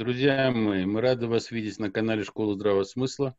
Друзья 0.00 0.50
мои, 0.50 0.86
мы 0.86 1.02
рады 1.02 1.26
вас 1.26 1.50
видеть 1.50 1.78
на 1.78 1.90
канале 1.90 2.24
Школа 2.24 2.54
Здравого 2.54 2.84
Смысла. 2.84 3.36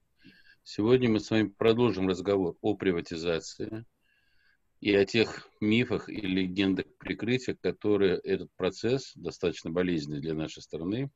Сегодня 0.64 1.10
мы 1.10 1.20
с 1.20 1.32
вами 1.32 1.48
продолжим 1.48 2.08
разговор 2.08 2.56
о 2.62 2.76
приватизации 2.76 3.84
и 4.80 4.94
о 4.94 5.04
тех 5.04 5.50
мифах 5.60 6.08
и 6.08 6.22
легендах 6.22 6.86
прикрытия, 7.00 7.58
которые 7.60 8.18
этот 8.18 8.52
процесс, 8.58 9.14
достаточно 9.16 9.72
болезненный 9.72 10.22
для 10.22 10.36
нашей 10.36 10.62
страны, 10.62 11.10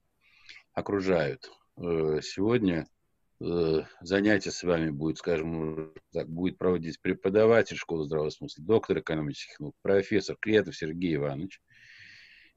окружают. 0.73 1.51
Э, 1.77 2.21
сегодня 2.23 2.87
э, 3.39 3.83
занятие 4.01 4.49
с 4.49 4.63
вами 4.63 4.89
будет, 4.89 5.19
скажем 5.19 5.93
так, 6.11 6.27
будет 6.27 6.57
проводить 6.57 6.99
преподаватель 6.99 7.77
школы 7.77 8.05
здравого 8.05 8.31
смысла, 8.31 8.65
доктор 8.65 8.97
экономических 8.97 9.59
наук, 9.59 9.75
профессор 9.83 10.37
Кретов 10.39 10.75
Сергей 10.75 11.17
Иванович– 11.17 11.61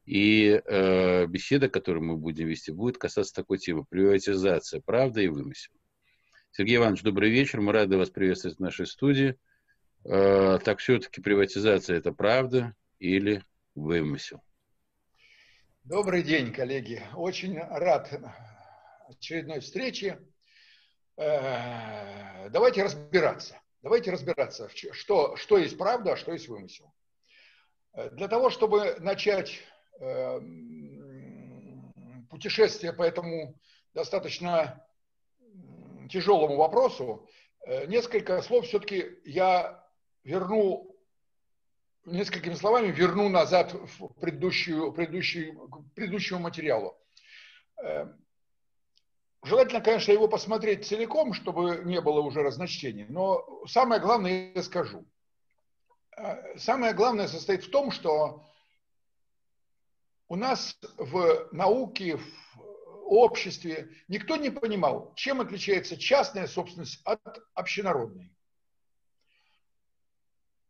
и 0.08 0.62
э, 0.64 1.26
беседа, 1.26 1.68
которую 1.68 2.02
мы 2.02 2.16
будем 2.16 2.46
вести, 2.46 2.70
будет 2.70 2.96
касаться 2.96 3.34
такой 3.34 3.58
темы– 3.58 3.84
приватизация, 3.90 4.80
правда 4.80 5.20
и 5.20 5.28
вымысел. 5.28 5.70
Сергей 6.50 6.76
Иванович, 6.76 7.02
добрый 7.02 7.30
вечер. 7.30 7.60
Мы 7.60 7.72
рады 7.72 7.98
вас 7.98 8.08
приветствовать 8.08 8.56
в 8.56 8.60
нашей 8.60 8.86
студии. 8.86 9.36
Э, 10.06 10.58
так 10.64 10.78
все-таки 10.78 11.20
приватизация– 11.20 11.96
это 11.98 12.12
правда 12.12 12.74
или 12.98 13.44
вымысел? 13.74 14.42
Добрый 15.84 16.22
день, 16.22 16.54
коллеги. 16.54 17.02
Очень 17.14 17.58
рад 17.58 18.10
очередной 19.10 19.60
встрече. 19.60 20.20
Э, 21.18 22.48
давайте 22.48 22.82
разбираться. 22.82 23.60
Давайте 23.82 24.10
разбираться, 24.10 24.70
что, 24.92 25.36
что 25.36 25.58
есть 25.58 25.76
правда, 25.76 26.14
а 26.14 26.16
что 26.16 26.32
есть 26.32 26.48
вымысел. 26.48 26.94
Э, 27.92 28.08
для 28.08 28.26
того, 28.26 28.48
чтобы 28.48 28.96
начать 29.00 29.60
путешествие 32.30 32.92
по 32.92 33.02
этому 33.02 33.58
достаточно 33.94 34.84
тяжелому 36.08 36.56
вопросу, 36.56 37.28
э, 37.66 37.86
несколько 37.86 38.40
слов 38.42 38.66
все-таки 38.66 39.18
я 39.24 39.84
верну, 40.24 40.96
несколькими 42.04 42.54
словами 42.54 42.90
верну 42.90 43.28
назад 43.28 43.72
в 43.72 44.08
предыдущую, 44.20 44.92
предыдущую, 44.92 45.68
предыдущему 45.94 46.40
материалу. 46.40 46.96
Эм, 47.82 48.16
желательно, 49.42 49.80
конечно, 49.80 50.12
его 50.12 50.28
посмотреть 50.28 50.86
целиком, 50.86 51.34
чтобы 51.34 51.82
не 51.84 52.00
было 52.00 52.20
уже 52.20 52.42
разночтений, 52.42 53.06
но 53.08 53.64
самое 53.66 54.00
главное 54.00 54.52
я 54.54 54.62
скажу. 54.62 55.04
Э, 56.16 56.56
самое 56.56 56.94
главное 56.94 57.28
состоит 57.28 57.64
в 57.64 57.70
том, 57.70 57.90
что 57.90 58.44
у 60.28 60.36
нас 60.36 60.78
в 60.96 61.48
науке, 61.52 62.16
в 62.16 62.22
обществе 63.06 63.88
никто 64.08 64.36
не 64.36 64.50
понимал, 64.50 65.12
чем 65.16 65.40
отличается 65.40 65.96
частная 65.96 66.46
собственность 66.46 67.00
от 67.04 67.20
общенародной. 67.54 68.30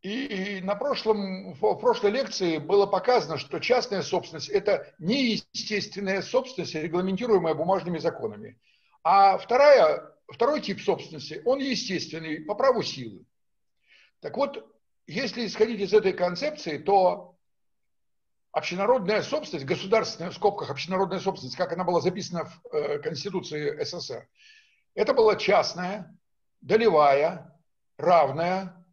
И 0.01 0.61
на 0.63 0.77
прошлом, 0.77 1.55
в 1.55 1.75
прошлой 1.75 2.13
лекции 2.13 2.59
было 2.59 2.87
показано, 2.87 3.37
что 3.37 3.59
частная 3.59 4.03
собственность– 4.03 4.49
это 4.51 4.95
неестественная 5.01 6.23
собственность, 6.23 6.77
регламентируемая 6.77 7.55
бумажными 7.55 7.99
законами. 7.99 8.61
А 9.03 9.39
вторая, 9.39 10.15
второй 10.29 10.61
тип 10.61 10.81
собственности, 10.81 11.43
он 11.45 11.59
естественный, 11.59 12.45
по 12.45 12.55
праву 12.55 12.85
силы. 12.85 13.25
Так 14.21 14.37
вот, 14.37 14.73
если 15.09 15.45
исходить 15.45 15.81
из 15.81 15.93
этой 15.93 16.13
концепции, 16.13 16.79
то 16.79 17.38
общенародная 18.53 19.23
собственность, 19.23 19.67
государственная 19.67 20.31
в 20.31 20.35
скобках 20.35 20.71
общенародная 20.71 21.21
собственность, 21.21 21.57
как 21.57 21.73
она 21.73 21.85
была 21.85 22.01
записана 22.01 22.45
в 22.45 22.67
э, 22.73 22.99
Конституции 22.99 23.83
СССР, 23.83 24.29
это 24.95 25.15
была 25.15 25.37
частная, 25.37 26.19
долевая, 26.61 27.57
равная, 27.97 28.85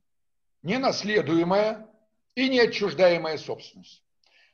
ненаследуемая 0.61 1.87
и 2.35 2.49
неотчуждаемая 2.49 3.37
собственность. 3.37 4.03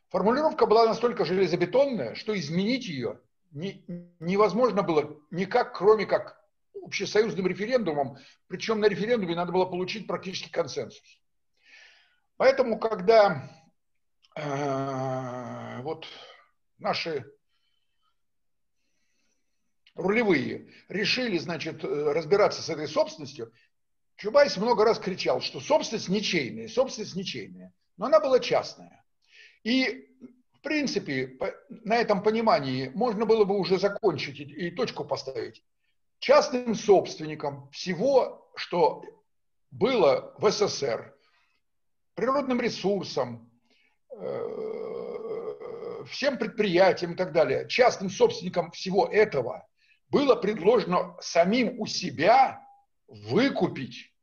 Формулировка 0.09 0.65
была 0.65 0.85
настолько 0.85 1.25
железобетонная, 1.25 2.15
что 2.15 2.37
изменить 2.37 2.85
ее 2.85 3.19
не, 3.51 3.83
невозможно 4.19 4.83
было 4.83 5.17
никак, 5.29 5.77
кроме 5.77 6.05
как 6.05 6.41
общесоюзным 6.83 7.47
референдумом, 7.47 8.17
причем 8.47 8.79
на 8.79 8.85
референдуме 8.85 9.35
надо 9.35 9.51
было 9.51 9.65
получить 9.65 10.07
практически 10.07 10.49
консенсус. 10.49 11.19
Поэтому, 12.37 12.79
когда 12.79 13.49
вот 14.35 16.07
наши 16.77 17.25
рулевые 19.95 20.69
решили, 20.87 21.37
значит, 21.37 21.83
э, 21.83 21.87
разбираться 21.87 22.61
с 22.61 22.69
этой 22.69 22.87
собственностью, 22.87 23.51
Чубайс 24.15 24.55
много 24.55 24.85
раз 24.85 24.99
кричал, 24.99 25.41
что 25.41 25.59
собственность 25.59 26.07
ничейная, 26.07 26.67
собственность 26.67 27.15
ничейная. 27.15 27.73
Но 27.97 28.05
она 28.05 28.19
была 28.19 28.39
частная. 28.39 29.03
И, 29.63 30.07
в 30.53 30.61
принципе, 30.61 31.37
на 31.69 31.97
этом 31.97 32.23
понимании 32.23 32.89
можно 32.93 33.25
было 33.25 33.43
бы 33.45 33.57
уже 33.57 33.79
закончить 33.79 34.39
и 34.39 34.71
точку 34.71 35.03
поставить. 35.03 35.63
Частным 36.19 36.75
собственником 36.75 37.69
всего, 37.71 38.49
что 38.55 39.03
было 39.71 40.33
в 40.37 40.49
СССР, 40.51 41.17
природным 42.15 42.61
ресурсом, 42.61 43.50
Э, 43.50 43.50
всем 46.09 46.37
предприятиям 46.37 47.13
и 47.13 47.15
так 47.15 47.31
далее, 47.31 47.67
частным 47.67 48.09
собственникам 48.09 48.71
всего 48.71 49.07
этого 49.07 49.67
было 50.09 50.35
предложено 50.35 51.15
самим 51.21 51.79
у 51.79 51.85
себя 51.85 52.61
выкупить 53.07 54.13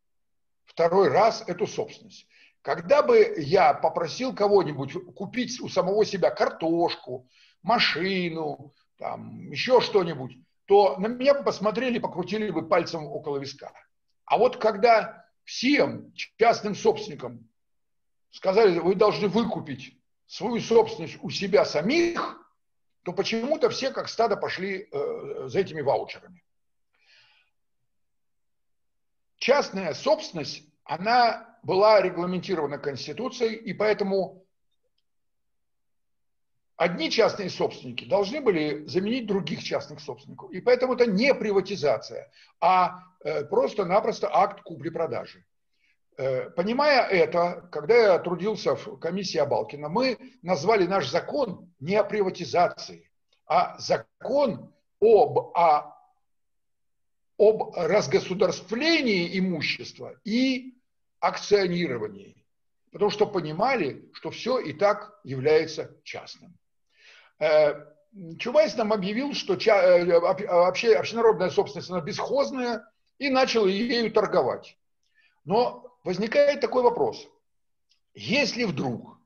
второй 0.66 1.08
раз 1.08 1.42
эту 1.46 1.66
собственность. 1.66 2.28
Когда 2.62 3.02
бы 3.02 3.34
я 3.38 3.72
попросил 3.72 4.34
кого-нибудь 4.34 4.92
купить 5.14 5.60
у 5.60 5.68
самого 5.68 6.04
себя 6.04 6.30
картошку, 6.30 7.28
машину, 7.62 8.74
там, 8.98 9.50
еще 9.50 9.80
что-нибудь, 9.80 10.36
то 10.66 10.96
на 10.98 11.06
меня 11.06 11.34
бы 11.34 11.44
посмотрели, 11.44 11.98
покрутили 11.98 12.50
бы 12.50 12.68
пальцем 12.68 13.06
около 13.06 13.38
виска. 13.38 13.72
А 14.26 14.36
вот 14.36 14.58
когда 14.58 15.24
всем 15.44 16.12
частным 16.36 16.74
собственникам 16.74 17.48
сказали, 18.30 18.78
вы 18.78 18.94
должны 18.94 19.28
выкупить 19.28 19.96
свою 20.26 20.60
собственность 20.60 21.18
у 21.22 21.30
себя 21.30 21.64
самих, 21.64 22.38
то 23.02 23.12
почему-то 23.12 23.70
все 23.70 23.90
как 23.90 24.08
стадо 24.08 24.36
пошли 24.36 24.88
э, 24.90 25.48
за 25.48 25.60
этими 25.60 25.80
ваучерами. 25.80 26.44
Частная 29.38 29.94
собственность, 29.94 30.64
она 30.84 31.58
была 31.62 32.02
регламентирована 32.02 32.78
Конституцией, 32.78 33.54
и 33.54 33.72
поэтому 33.72 34.44
одни 36.76 37.10
частные 37.10 37.50
собственники 37.50 38.04
должны 38.04 38.40
были 38.40 38.84
заменить 38.86 39.26
других 39.26 39.62
частных 39.62 40.00
собственников. 40.00 40.50
И 40.52 40.60
поэтому 40.60 40.94
это 40.94 41.06
не 41.06 41.34
приватизация, 41.34 42.30
а 42.60 43.02
э, 43.24 43.44
просто-напросто 43.44 44.28
акт 44.30 44.62
купли-продажи. 44.62 45.44
Э, 46.18 46.50
понимая 46.50 47.06
это, 47.06 47.68
когда 47.70 47.96
я 47.96 48.18
трудился 48.18 48.74
в 48.74 48.98
комиссии 48.98 49.38
Абалкина, 49.38 49.88
мы 49.88 50.18
назвали 50.42 50.84
наш 50.84 51.08
закон 51.08 51.72
не 51.78 51.94
о 51.94 52.02
приватизации, 52.02 53.08
а 53.46 53.78
закон 53.78 54.74
об, 55.00 55.38
о, 55.56 55.96
об 57.38 57.72
разгосударствлении 57.76 59.38
имущества 59.38 60.16
и 60.24 60.74
акционировании. 61.20 62.44
Потому 62.90 63.12
что 63.12 63.24
понимали, 63.24 64.10
что 64.12 64.32
все 64.32 64.58
и 64.58 64.72
так 64.72 65.20
является 65.22 65.96
частным. 66.02 66.58
Э, 67.38 67.74
Чубайс 68.40 68.74
нам 68.76 68.92
объявил, 68.92 69.34
что 69.34 69.54
э, 69.54 70.18
вообще 70.18 70.96
общенародная 70.96 71.50
собственность 71.50 71.90
она 71.90 72.00
бесхозная, 72.00 72.90
и 73.18 73.30
начал 73.30 73.66
ею 73.66 74.12
торговать. 74.12 74.76
Но 75.44 75.87
возникает 76.08 76.62
такой 76.62 76.82
вопрос. 76.82 77.28
Если 78.14 78.64
вдруг 78.64 79.18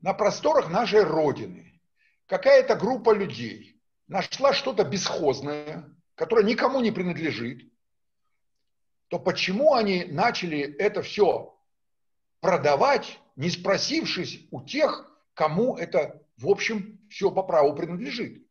на 0.00 0.12
просторах 0.12 0.68
нашей 0.70 1.04
Родины 1.04 1.80
какая-то 2.26 2.74
группа 2.74 3.14
людей 3.14 3.80
нашла 4.08 4.52
что-то 4.52 4.82
бесхозное, 4.82 5.88
которое 6.16 6.44
никому 6.44 6.80
не 6.80 6.90
принадлежит, 6.90 7.72
то 9.06 9.20
почему 9.20 9.74
они 9.74 10.04
начали 10.06 10.58
это 10.58 11.00
все 11.00 11.56
продавать, 12.40 13.20
не 13.36 13.48
спросившись 13.48 14.48
у 14.50 14.64
тех, 14.64 15.08
кому 15.32 15.76
это, 15.76 16.20
в 16.38 16.48
общем, 16.48 16.98
все 17.08 17.30
по 17.30 17.44
праву 17.44 17.76
принадлежит? 17.76 18.44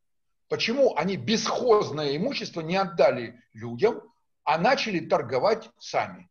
Почему 0.47 0.95
они 0.95 1.17
бесхозное 1.17 2.15
имущество 2.15 2.61
не 2.61 2.77
отдали 2.77 3.43
людям, 3.51 4.01
а 4.45 4.57
начали 4.57 5.01
торговать 5.01 5.69
сами? 5.77 6.29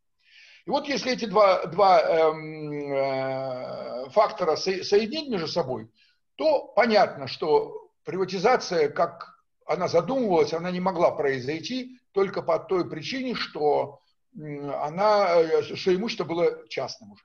И 0.65 0.69
вот 0.69 0.87
если 0.87 1.13
эти 1.13 1.25
два, 1.25 1.65
два 1.67 2.01
эм, 2.01 2.91
э, 2.91 4.09
фактора 4.09 4.55
со, 4.55 4.83
соединить 4.83 5.29
между 5.29 5.47
собой, 5.47 5.91
то 6.35 6.67
понятно, 6.75 7.27
что 7.27 7.91
приватизация 8.03 8.89
как 8.89 9.35
она 9.65 9.87
задумывалась, 9.87 10.53
она 10.53 10.71
не 10.71 10.79
могла 10.79 11.11
произойти 11.11 11.99
только 12.11 12.41
по 12.41 12.59
той 12.59 12.89
причине, 12.89 13.35
что, 13.35 14.01
она, 14.35 15.39
э, 15.39 15.61
что 15.75 15.93
имущество 15.93 16.23
было 16.23 16.67
частным 16.67 17.11
уже. 17.11 17.23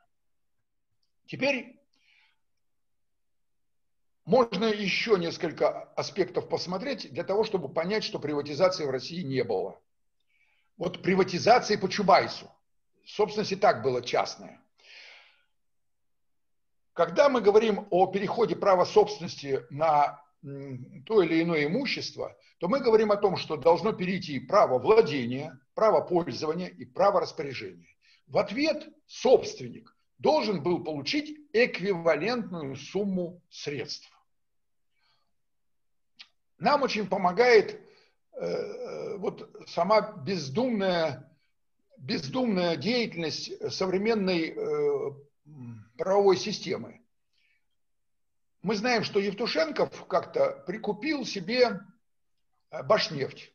Теперь 1.27 1.81
можно 4.27 4.67
еще 4.67 5.19
несколько 5.19 5.85
аспектов 5.95 6.49
посмотреть 6.49 7.11
для 7.13 7.25
того, 7.25 7.45
чтобы 7.45 7.73
понять, 7.73 8.05
что 8.05 8.19
приватизации 8.19 8.85
в 8.85 8.91
России 8.91 9.23
не 9.23 9.45
было. 9.45 9.81
Вот 10.77 11.03
приватизации 11.03 11.77
по 11.77 11.89
Чубайсу. 11.89 12.51
Собственность 13.07 13.53
и 13.53 13.57
так 13.57 13.83
была 13.83 14.03
частная. 14.03 14.61
Когда 16.93 17.29
мы 17.29 17.41
говорим 17.41 17.87
о 17.91 18.07
переходе 18.07 18.57
права 18.57 18.85
собственности 18.85 19.65
на 19.71 20.23
то 20.43 21.23
или 21.23 21.43
иное 21.43 21.67
имущество, 21.67 22.37
то 22.59 22.69
мы 22.69 22.81
говорим 22.81 23.13
о 23.13 23.17
том, 23.17 23.37
что 23.37 23.57
должно 23.57 23.93
перейти 23.93 24.39
право 24.41 24.79
владения, 24.79 25.59
право 25.75 26.01
пользования 26.01 26.69
и 26.69 26.85
право 26.85 27.21
распоряжения. 27.21 27.89
В 28.27 28.39
ответ 28.39 28.89
собственник 29.07 29.95
должен 30.19 30.63
был 30.63 30.85
получить 30.85 31.39
эквивалентную 31.53 32.77
сумму 32.77 33.43
средств. 33.51 34.11
Нам 36.59 36.83
очень 36.83 37.09
помогает 37.09 37.81
э, 38.33 38.47
э 38.47 39.17
вот 39.17 39.51
сама 39.69 40.13
бездумная, 40.13 41.30
бездумная 42.01 42.77
деятельность 42.77 43.53
современной 43.73 44.55
э, 44.57 45.13
правовой 45.99 46.37
системы. 46.37 47.03
Мы 48.63 48.75
знаем, 48.75 49.05
что 49.05 49.21
Евтушенков 49.21 50.07
как-то 50.07 50.65
прикупил 50.67 51.25
себе 51.27 51.81
э, 52.71 52.83
Башнефть 52.83 53.53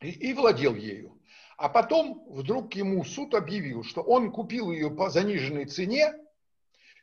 и, 0.00 0.10
и 0.10 0.34
владел 0.34 0.74
ею. 0.74 1.20
А 1.56 1.68
потом 1.68 2.24
вдруг 2.28 2.74
ему 2.74 3.04
суд 3.04 3.34
объявил, 3.34 3.84
что 3.84 4.02
он 4.02 4.32
купил 4.32 4.72
ее 4.72 4.90
по 4.90 5.08
заниженной 5.08 5.66
цене, 5.66 6.12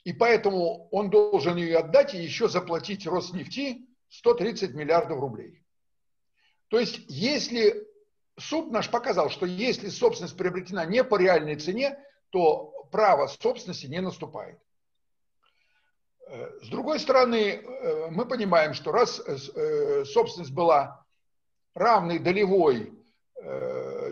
и 0.04 0.12
поэтому 0.12 0.90
он 0.90 1.10
должен 1.10 1.56
ее 1.56 1.78
отдать 1.78 2.14
и 2.14 2.22
еще 2.22 2.50
заплатить 2.50 3.08
Роснефти 3.08 3.88
130 4.10 4.74
миллиардов 4.74 5.20
рублей. 5.20 5.64
То 6.68 6.80
есть, 6.80 7.02
если 7.08 7.88
суд 8.38 8.72
наш 8.72 8.90
показал, 8.90 9.30
что 9.30 9.46
если 9.46 9.90
собственность 9.90 10.38
приобретена 10.38 10.86
не 10.86 11.04
по 11.04 11.18
реальной 11.18 11.56
цене, 11.56 11.98
то 12.30 12.74
право 12.92 13.28
собственности 13.28 13.88
не 13.88 14.02
наступает. 14.02 14.60
Э, 16.28 16.50
с 16.62 16.70
другой 16.70 17.00
стороны, 17.00 17.36
э, 17.36 18.10
мы 18.10 18.26
понимаем, 18.26 18.74
что 18.74 18.92
раз 18.92 19.20
э, 19.20 20.06
собственность 20.06 20.54
была 20.54 21.06
равной 21.74 22.20
долевой, 22.20 22.98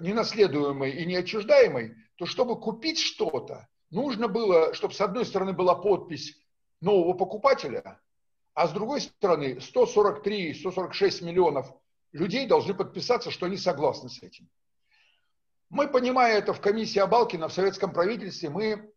ненаследуемой 0.01 0.89
и 0.89 1.05
неотчуждаемой, 1.05 1.93
то 2.15 2.25
чтобы 2.25 2.59
купить 2.59 2.97
что-то, 2.97 3.67
нужно 3.91 4.27
было, 4.27 4.73
чтобы 4.73 4.95
с 4.95 5.01
одной 5.01 5.23
стороны 5.23 5.53
была 5.53 5.75
подпись 5.75 6.35
нового 6.81 7.13
покупателя, 7.13 8.01
а 8.55 8.67
с 8.67 8.71
другой 8.71 9.01
стороны 9.01 9.59
143-146 9.59 11.23
миллионов 11.23 11.71
людей 12.11 12.47
должны 12.47 12.73
подписаться, 12.73 13.31
что 13.31 13.45
они 13.45 13.57
согласны 13.57 14.09
с 14.09 14.21
этим. 14.21 14.49
Мы, 15.69 15.87
понимая 15.87 16.37
это 16.37 16.53
в 16.53 16.61
комиссии 16.61 16.99
Абалкина 16.99 17.47
в 17.47 17.53
советском 17.53 17.93
правительстве, 17.93 18.49
мы 18.49 18.91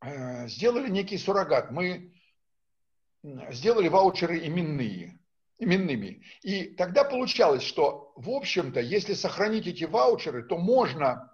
э, 0.00 0.48
сделали 0.48 0.88
некий 0.88 1.16
суррогат. 1.16 1.70
Мы 1.70 2.12
сделали 3.50 3.88
ваучеры 3.88 4.44
именные, 4.46 5.18
именными. 5.58 6.24
И 6.42 6.64
тогда 6.74 7.04
получалось, 7.04 7.62
что, 7.62 8.12
в 8.16 8.30
общем-то, 8.30 8.80
если 8.80 9.14
сохранить 9.14 9.66
эти 9.66 9.84
ваучеры, 9.84 10.42
то 10.42 10.58
можно 10.58 11.31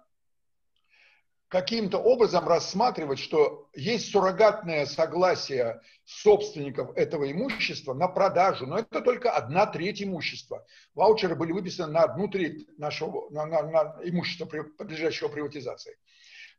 каким-то 1.49 1.97
образом 1.97 2.47
рассматривать, 2.47 3.19
что 3.19 3.67
есть 3.75 4.11
суррогатное 4.11 4.85
согласие 4.85 5.81
собственников 6.05 6.95
этого 6.95 7.29
имущества 7.29 7.93
на 7.93 8.07
продажу, 8.07 8.67
но 8.67 8.77
это 8.77 9.01
только 9.01 9.31
одна 9.31 9.65
треть 9.65 10.01
имущества. 10.01 10.63
Ваучеры 10.93 11.35
были 11.35 11.51
выписаны 11.51 11.91
на 11.91 12.03
одну 12.03 12.27
треть 12.27 12.67
нашего 12.77 13.29
на, 13.31 13.47
на, 13.47 13.63
на 13.63 13.95
имущества, 14.03 14.45
подлежащего 14.45 15.27
приватизации. 15.27 15.97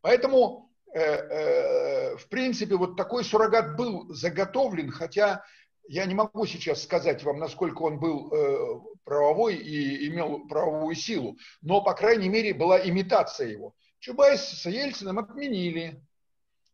Поэтому, 0.00 0.70
э, 0.92 1.00
э, 1.00 2.16
в 2.16 2.28
принципе, 2.28 2.74
вот 2.74 2.96
такой 2.96 3.24
суррогат 3.24 3.76
был 3.76 4.12
заготовлен, 4.12 4.90
хотя 4.90 5.44
я 5.86 6.04
не 6.04 6.14
могу 6.14 6.46
сейчас 6.46 6.82
сказать 6.82 7.22
вам, 7.22 7.38
насколько 7.38 7.82
он 7.82 8.00
был 8.00 8.32
э, 8.32 8.80
правовой 9.04 9.54
и 9.56 10.08
имел 10.08 10.48
правовую 10.48 10.96
силу, 10.96 11.36
но, 11.62 11.80
по 11.80 11.94
крайней 11.94 12.28
мере, 12.28 12.54
была 12.54 12.80
имитация 12.84 13.48
его. 13.48 13.74
Чубайс 14.00 14.40
с 14.40 14.66
Ельциным 14.66 15.18
отменили 15.18 16.02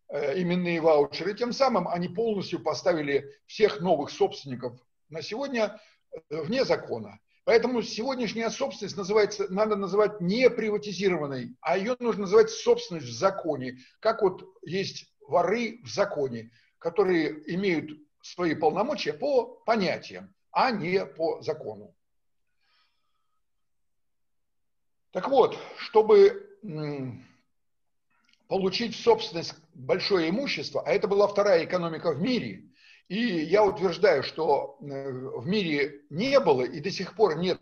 э, 0.09 0.41
именные 0.41 0.81
ваучеры. 0.81 1.35
Тем 1.35 1.53
самым 1.53 1.89
они 1.89 2.09
полностью 2.09 2.63
поставили 2.63 3.29
всех 3.47 3.81
новых 3.81 4.11
собственников 4.11 4.81
на 5.09 5.23
сегодня 5.23 5.81
э, 6.13 6.43
вне 6.43 6.65
закона. 6.65 7.19
Поэтому 7.43 7.83
сегодняшняя 7.83 8.49
собственность 8.49 8.97
называется, 8.97 9.53
надо 9.53 9.75
называть 9.75 10.21
не 10.21 10.49
приватизированной, 10.49 11.57
а 11.61 11.77
ее 11.77 11.97
нужно 11.99 12.23
называть 12.23 12.51
собственность 12.51 13.07
в 13.07 13.13
законе. 13.13 13.79
Как 13.99 14.23
вот 14.23 14.45
есть 14.63 15.13
воры 15.27 15.81
в 15.83 15.89
законе, 15.89 16.53
которые 16.79 17.43
имеют 17.55 17.91
свои 18.23 18.55
полномочия 18.55 19.13
по 19.13 19.47
понятиям, 19.65 20.33
а 20.53 20.71
не 20.71 21.05
по 21.05 21.43
закону. 21.43 21.93
Так 25.11 25.29
вот, 25.29 25.59
чтобы 25.79 26.46
получить 28.49 28.95
в 28.95 29.03
собственность 29.03 29.55
большое 29.75 30.31
имущество, 30.31 30.83
а 30.87 30.93
это 30.93 31.09
была 31.09 31.27
вторая 31.27 31.65
экономика 31.65 32.13
в 32.13 32.21
мире, 32.21 32.65
и 33.09 33.19
я 33.19 33.65
утверждаю, 33.65 34.23
что 34.23 34.79
э, 34.81 35.11
в 35.39 35.47
мире 35.47 36.03
не 36.11 36.41
было 36.41 36.63
и 36.63 36.81
до 36.81 36.91
сих 36.91 37.15
пор 37.15 37.37
нет 37.39 37.61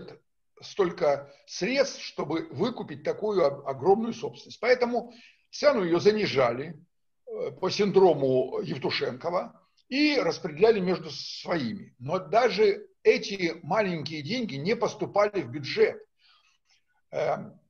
столько 0.61 1.31
средств, 1.47 2.01
чтобы 2.03 2.49
выкупить 2.51 3.03
такую 3.03 3.69
огромную 3.69 4.15
собственность. 4.15 4.61
Поэтому 4.61 5.13
цену 5.51 5.85
ее 5.85 6.01
занижали 6.01 6.81
э, 7.27 7.51
по 7.53 7.69
синдрому 7.69 8.61
Евтушенкова 8.63 9.61
и 9.89 10.19
распределяли 10.19 10.81
между 10.81 11.11
своими. 11.11 11.95
Но 11.99 12.19
даже 12.19 12.87
эти 13.03 13.61
маленькие 13.63 14.23
деньги 14.23 14.55
не 14.55 14.75
поступали 14.75 15.43
в 15.43 15.51
бюджет. 15.51 16.01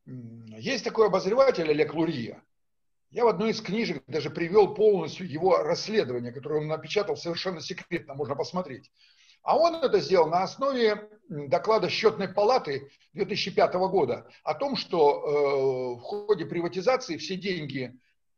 Есть 0.07 0.85
такой 0.85 1.07
обозреватель 1.07 1.71
Олег 1.71 1.95
Лурия. 1.95 2.43
Я 3.11 3.25
в 3.25 3.29
одной 3.29 3.51
из 3.51 3.61
книжек 3.61 4.03
даже 4.07 4.29
привел 4.29 4.75
полностью 4.75 5.31
его 5.31 5.59
расследование, 5.59 6.33
которое 6.33 6.61
он 6.61 6.67
напечатал 6.67 7.17
совершенно 7.17 7.61
секретно, 7.61 8.15
можно 8.15 8.35
посмотреть. 8.35 8.91
А 9.43 9.57
он 9.57 9.77
это 9.77 10.01
сделал 10.01 10.27
на 10.29 10.43
основе 10.43 11.09
доклада 11.29 11.89
счетной 11.89 12.29
палаты 12.29 12.91
2005 13.13 13.75
года 13.75 14.27
о 14.43 14.55
том, 14.55 14.75
что 14.75 15.97
э, 15.97 16.01
в 16.01 16.01
ходе 16.01 16.47
приватизации 16.47 17.19
все 17.19 17.37
деньги 17.37 17.95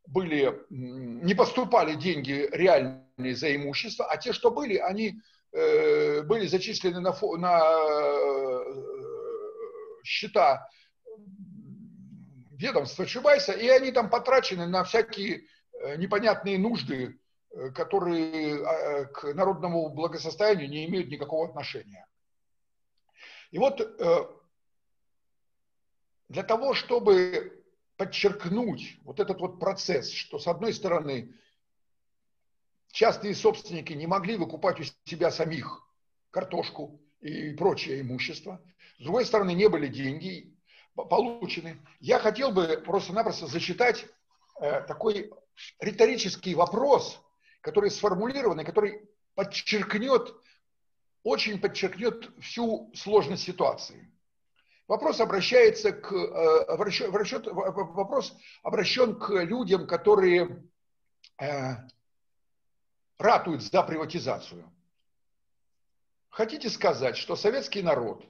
были, 0.07 0.61
не 0.69 1.35
поступали 1.35 1.95
деньги 1.95 2.49
реальные 2.53 3.35
за 3.35 3.55
имущество, 3.55 4.05
а 4.07 4.17
те, 4.17 4.33
что 4.33 4.51
были, 4.51 4.77
они 4.77 5.21
э, 5.53 6.23
были 6.23 6.47
зачислены 6.47 7.01
на, 7.01 7.17
на 7.39 7.63
э, 7.63 8.65
счета 10.05 10.69
ведомства 12.57 13.07
Чубайса, 13.07 13.53
и 13.53 13.69
они 13.69 13.93
там 13.93 14.11
потрачены 14.11 14.67
на 14.67 14.85
всякие 14.85 15.47
э, 15.81 15.97
непонятные 15.97 16.59
нужды, 16.59 17.19
э, 17.51 17.71
которые 17.71 18.67
а, 18.67 19.05
к 19.07 19.35
народному 19.35 19.89
благосостоянию 19.91 20.69
не 20.69 20.87
имеют 20.87 21.11
никакого 21.11 21.49
отношения. 21.49 22.07
И 23.51 23.59
вот 23.59 23.81
э, 23.81 24.27
для 26.29 26.43
того, 26.43 26.75
чтобы 26.75 27.63
подчеркнуть 27.97 28.99
вот 29.03 29.21
этот 29.21 29.41
вот 29.41 29.61
процесс, 29.61 30.11
что 30.11 30.39
с 30.39 30.47
одной 30.47 30.73
стороны 30.73 31.35
частные 32.93 33.35
собственники 33.35 33.93
не 33.93 34.07
могли 34.07 34.37
выкупать 34.37 34.81
у 34.81 34.85
себя 35.05 35.31
самих 35.31 35.87
картошку 36.31 37.01
и 37.21 37.53
прочее 37.53 38.01
имущество, 38.01 38.63
с 38.99 39.03
другой 39.03 39.25
стороны 39.25 39.53
не 39.55 39.69
были 39.69 39.89
деньги, 39.89 40.56
получены. 41.05 41.79
Я 42.01 42.19
хотел 42.19 42.53
бы 42.53 42.83
просто-напросто 42.85 43.47
зачитать 43.47 44.07
э, 44.61 44.81
такой 44.83 45.31
риторический 45.81 46.55
вопрос, 46.55 47.21
который 47.61 47.91
сформулирован 47.91 48.61
и 48.61 48.65
который 48.65 49.09
подчеркнет, 49.35 50.35
очень 51.23 51.61
подчеркнет 51.61 52.31
всю 52.41 52.91
сложность 52.95 53.45
ситуации. 53.45 54.11
Вопрос 54.89 55.21
обращается 55.21 55.93
к, 55.93 56.13
э, 56.13 56.63
обращен, 56.65 57.11
вопрос 57.11 58.33
обращен 58.63 59.19
к 59.19 59.31
людям, 59.43 59.87
которые 59.87 60.65
э, 61.41 61.75
ратуют 63.19 63.63
за 63.63 63.83
приватизацию. 63.83 64.73
Хотите 66.29 66.71
сказать, 66.71 67.17
что 67.17 67.35
советский 67.35 67.83
народ 67.83 68.25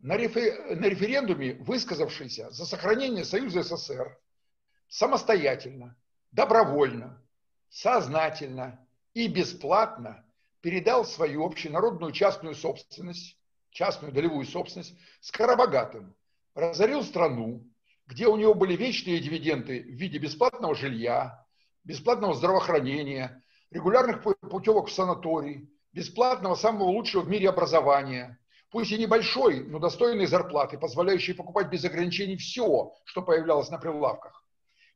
на, 0.00 0.16
рефер... 0.16 0.76
на 0.76 0.86
референдуме 0.86 1.54
высказавшийся 1.54 2.50
за 2.50 2.66
сохранение 2.66 3.24
Союза 3.24 3.62
СССР 3.62 4.18
самостоятельно, 4.88 5.96
добровольно, 6.32 7.22
сознательно 7.68 8.86
и 9.14 9.28
бесплатно 9.28 10.24
передал 10.60 11.04
свою 11.04 11.44
общенародную 11.44 12.12
частную 12.12 12.54
собственность, 12.54 13.38
частную 13.70 14.12
долевую 14.12 14.46
собственность 14.46 14.94
Скоробогатым, 15.20 16.14
разорил 16.54 17.02
страну, 17.02 17.64
где 18.06 18.26
у 18.26 18.36
него 18.36 18.54
были 18.54 18.74
вечные 18.74 19.20
дивиденды 19.20 19.82
в 19.82 19.94
виде 19.94 20.18
бесплатного 20.18 20.74
жилья, 20.74 21.44
бесплатного 21.84 22.34
здравоохранения, 22.34 23.42
регулярных 23.70 24.22
путевок 24.22 24.88
в 24.88 24.92
санаторий, 24.92 25.70
бесплатного 25.92 26.54
самого 26.54 26.88
лучшего 26.88 27.22
в 27.22 27.28
мире 27.28 27.50
образования, 27.50 28.37
пусть 28.70 28.92
и 28.92 28.98
небольшой, 28.98 29.64
но 29.64 29.78
достойной 29.78 30.26
зарплаты, 30.26 30.78
позволяющей 30.78 31.34
покупать 31.34 31.68
без 31.68 31.84
ограничений 31.84 32.36
все, 32.36 32.94
что 33.04 33.22
появлялось 33.22 33.70
на 33.70 33.78
прилавках, 33.78 34.44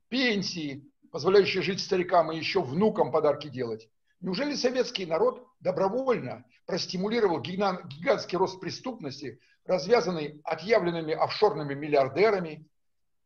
пенсии, 0.09 0.91
позволяющие 1.11 1.62
жить 1.62 1.81
старикам 1.81 2.33
и 2.33 2.37
еще 2.37 2.62
внукам 2.62 3.12
подарки 3.12 3.49
делать. 3.49 3.88
Неужели 4.21 4.55
советский 4.55 5.07
народ 5.07 5.47
добровольно 5.61 6.45
простимулировал 6.67 7.41
гигантский 7.41 8.38
рост 8.38 8.61
преступности, 8.61 9.41
развязанный 9.64 10.41
отъявленными 10.45 11.14
офшорными 11.14 11.75
миллиардерами, 11.75 12.67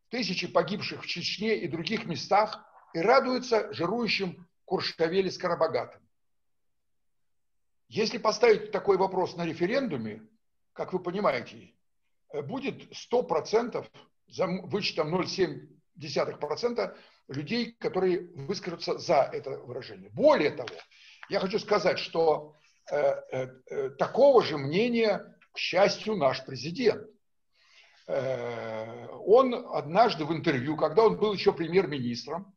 тысячи 0.08 0.46
погибших 0.46 1.02
в 1.02 1.06
Чечне 1.06 1.56
и 1.58 1.68
других 1.68 2.06
местах, 2.06 2.64
и 2.94 3.00
радуется 3.00 3.72
жирующим 3.72 4.46
Куршавеле 4.64 5.30
Скоробогатым? 5.30 6.00
Если 7.88 8.18
поставить 8.18 8.72
такой 8.72 8.96
вопрос 8.96 9.36
на 9.36 9.44
референдуме, 9.44 10.22
как 10.76 10.92
вы 10.92 11.00
понимаете, 11.00 11.72
будет 12.44 12.92
100% 12.92 13.86
за 14.28 14.46
вычетом 14.46 15.14
0,7% 15.14 16.96
людей, 17.28 17.72
которые 17.72 18.28
выскажутся 18.34 18.98
за 18.98 19.28
это 19.32 19.50
выражение. 19.50 20.10
Более 20.10 20.50
того, 20.50 20.68
я 21.28 21.40
хочу 21.40 21.58
сказать, 21.58 21.98
что 21.98 22.54
э, 22.90 22.96
э, 22.96 23.48
э, 23.66 23.90
такого 23.90 24.42
же 24.42 24.58
мнения, 24.58 25.36
к 25.52 25.58
счастью, 25.58 26.16
наш 26.16 26.44
президент. 26.44 27.08
Э, 28.06 29.08
он 29.24 29.54
однажды 29.54 30.24
в 30.24 30.32
интервью, 30.32 30.76
когда 30.76 31.04
он 31.04 31.16
был 31.18 31.32
еще 31.32 31.52
премьер-министром, 31.52 32.54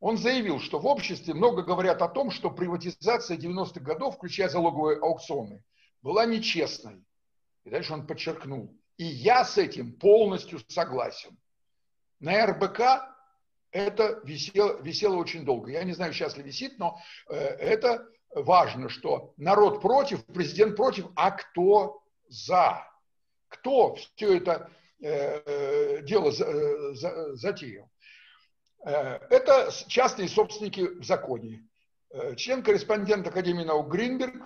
он 0.00 0.16
заявил, 0.16 0.58
что 0.58 0.78
в 0.78 0.86
обществе 0.86 1.34
много 1.34 1.62
говорят 1.62 2.02
о 2.02 2.08
том, 2.08 2.30
что 2.30 2.50
приватизация 2.50 3.36
90-х 3.36 3.80
годов, 3.80 4.16
включая 4.16 4.48
залоговые 4.48 4.98
аукционы, 4.98 5.62
была 6.00 6.26
нечестной. 6.26 7.04
И 7.64 7.70
дальше 7.70 7.92
он 7.92 8.06
подчеркнул, 8.06 8.76
и 8.96 9.04
я 9.04 9.44
с 9.44 9.58
этим 9.58 9.92
полностью 9.92 10.60
согласен. 10.68 11.38
На 12.20 12.46
РБК 12.46 12.80
это 13.70 14.20
висело, 14.24 14.80
висело 14.82 15.16
очень 15.16 15.44
долго. 15.44 15.70
Я 15.70 15.82
не 15.84 15.92
знаю, 15.92 16.12
сейчас 16.12 16.36
ли 16.36 16.42
висит, 16.42 16.78
но 16.78 17.00
э, 17.28 17.36
это 17.36 18.06
важно, 18.34 18.88
что 18.88 19.32
народ 19.36 19.80
против, 19.80 20.24
президент 20.26 20.76
против, 20.76 21.06
а 21.16 21.30
кто 21.30 22.02
за? 22.28 22.86
Кто 23.48 23.94
все 23.94 24.36
это 24.36 24.70
э, 25.00 25.42
э 25.46 26.02
дело 26.02 26.30
за, 26.30 26.94
за, 26.94 27.34
затеял? 27.34 27.88
Это 28.84 29.70
частные 29.86 30.28
собственники 30.28 30.80
в 30.80 31.04
законе. 31.04 31.64
Член-корреспондент 32.36 33.24
Академии 33.24 33.62
наук 33.62 33.92
Гринберг 33.92 34.42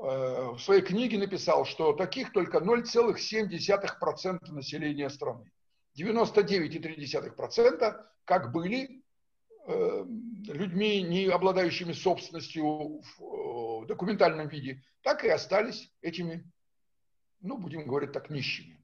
в 0.00 0.58
своей 0.58 0.82
книге 0.82 1.18
написал, 1.18 1.66
что 1.66 1.92
таких 1.92 2.32
только 2.32 2.58
0,7% 2.58 4.52
населения 4.52 5.10
страны. 5.10 5.52
99,3% 5.98 8.06
как 8.24 8.52
были 8.52 9.02
э, 9.66 10.04
людьми, 10.46 11.02
не 11.02 11.26
обладающими 11.26 11.92
собственностью 11.92 13.02
в 13.02 13.82
э, 13.82 13.86
документальном 13.86 14.48
виде, 14.48 14.82
так 15.02 15.24
и 15.24 15.28
остались 15.28 15.92
этими, 16.00 16.50
ну, 17.40 17.58
будем 17.58 17.86
говорить 17.86 18.12
так, 18.12 18.30
нищими. 18.30 18.82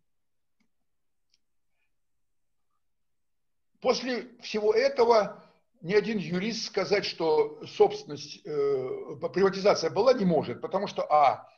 После 3.81 4.37
всего 4.41 4.75
этого 4.75 5.43
ни 5.83 5.95
один 5.95 6.19
юрист 6.19 6.67
сказать, 6.67 7.05
что 7.05 7.61
собственность, 7.67 8.45
э, 8.45 8.89
приватизация 9.33 9.91
была, 9.91 10.13
не 10.13 10.25
может, 10.25 10.61
потому 10.61 10.87
что, 10.87 11.03
а, 11.11 11.49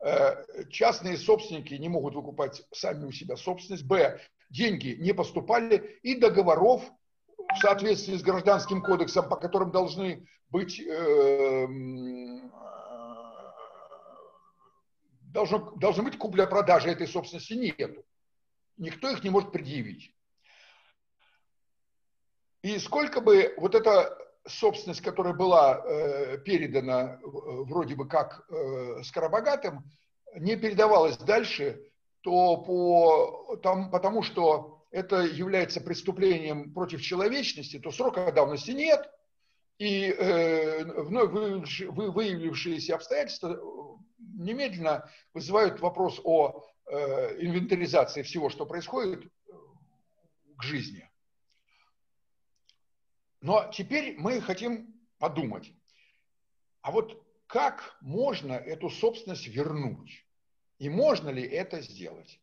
э, 0.00 0.64
частные 0.70 1.16
собственники 1.16 1.74
не 1.74 1.88
могут 1.88 2.14
выкупать 2.14 2.62
сами 2.72 3.06
у 3.06 3.12
себя 3.12 3.36
собственность, 3.36 3.84
б, 3.84 4.20
деньги 4.50 4.96
не 4.98 5.12
поступали, 5.12 5.98
и 6.02 6.16
договоров 6.16 6.82
в 7.36 7.58
соответствии 7.58 8.16
с 8.16 8.22
гражданским 8.22 8.82
кодексом, 8.82 9.28
по 9.28 9.36
которым 9.36 9.70
должны 9.70 10.26
быть 10.48 10.80
э, 10.80 11.66
должно, 15.36 15.70
должны 15.76 16.02
быть 16.02 16.18
купля-продажа 16.18 16.88
этой 16.88 17.06
собственности 17.06 17.52
нету. 17.52 18.04
Никто 18.78 19.10
их 19.10 19.22
не 19.22 19.30
может 19.30 19.52
предъявить. 19.52 20.15
И 22.66 22.80
сколько 22.80 23.20
бы 23.20 23.54
вот 23.58 23.76
эта 23.76 24.18
собственность, 24.44 25.00
которая 25.00 25.34
была 25.34 25.84
э, 25.84 26.38
передана 26.38 27.20
вроде 27.22 27.94
бы 27.94 28.08
как 28.08 28.44
э, 28.50 29.04
скоробогатым, 29.04 29.84
не 30.34 30.56
передавалась 30.56 31.16
дальше, 31.16 31.80
то 32.22 32.56
по, 32.56 33.56
там, 33.62 33.88
потому 33.92 34.24
что 34.24 34.82
это 34.90 35.20
является 35.20 35.80
преступлением 35.80 36.74
против 36.74 37.02
человечности, 37.02 37.78
то 37.78 37.92
срока 37.92 38.32
давности 38.32 38.72
нет, 38.72 39.08
и 39.78 40.06
э, 40.10 41.02
вновь 41.02 41.30
выявившиеся 41.30 42.96
обстоятельства 42.96 43.52
э, 43.52 43.60
немедленно 44.18 45.08
вызывают 45.34 45.78
вопрос 45.78 46.20
о 46.24 46.64
э, 46.86 47.36
инвентаризации 47.42 48.22
всего, 48.22 48.50
что 48.50 48.66
происходит 48.66 49.24
э, 49.24 49.52
к 50.56 50.64
жизни. 50.64 51.08
Но 53.46 53.70
теперь 53.72 54.16
мы 54.18 54.40
хотим 54.40 54.92
подумать, 55.18 55.72
а 56.80 56.90
вот 56.90 57.24
как 57.46 57.96
можно 58.00 58.54
эту 58.54 58.90
собственность 58.90 59.46
вернуть? 59.46 60.26
И 60.80 60.88
можно 60.88 61.28
ли 61.28 61.44
это 61.44 61.80
сделать? 61.80 62.40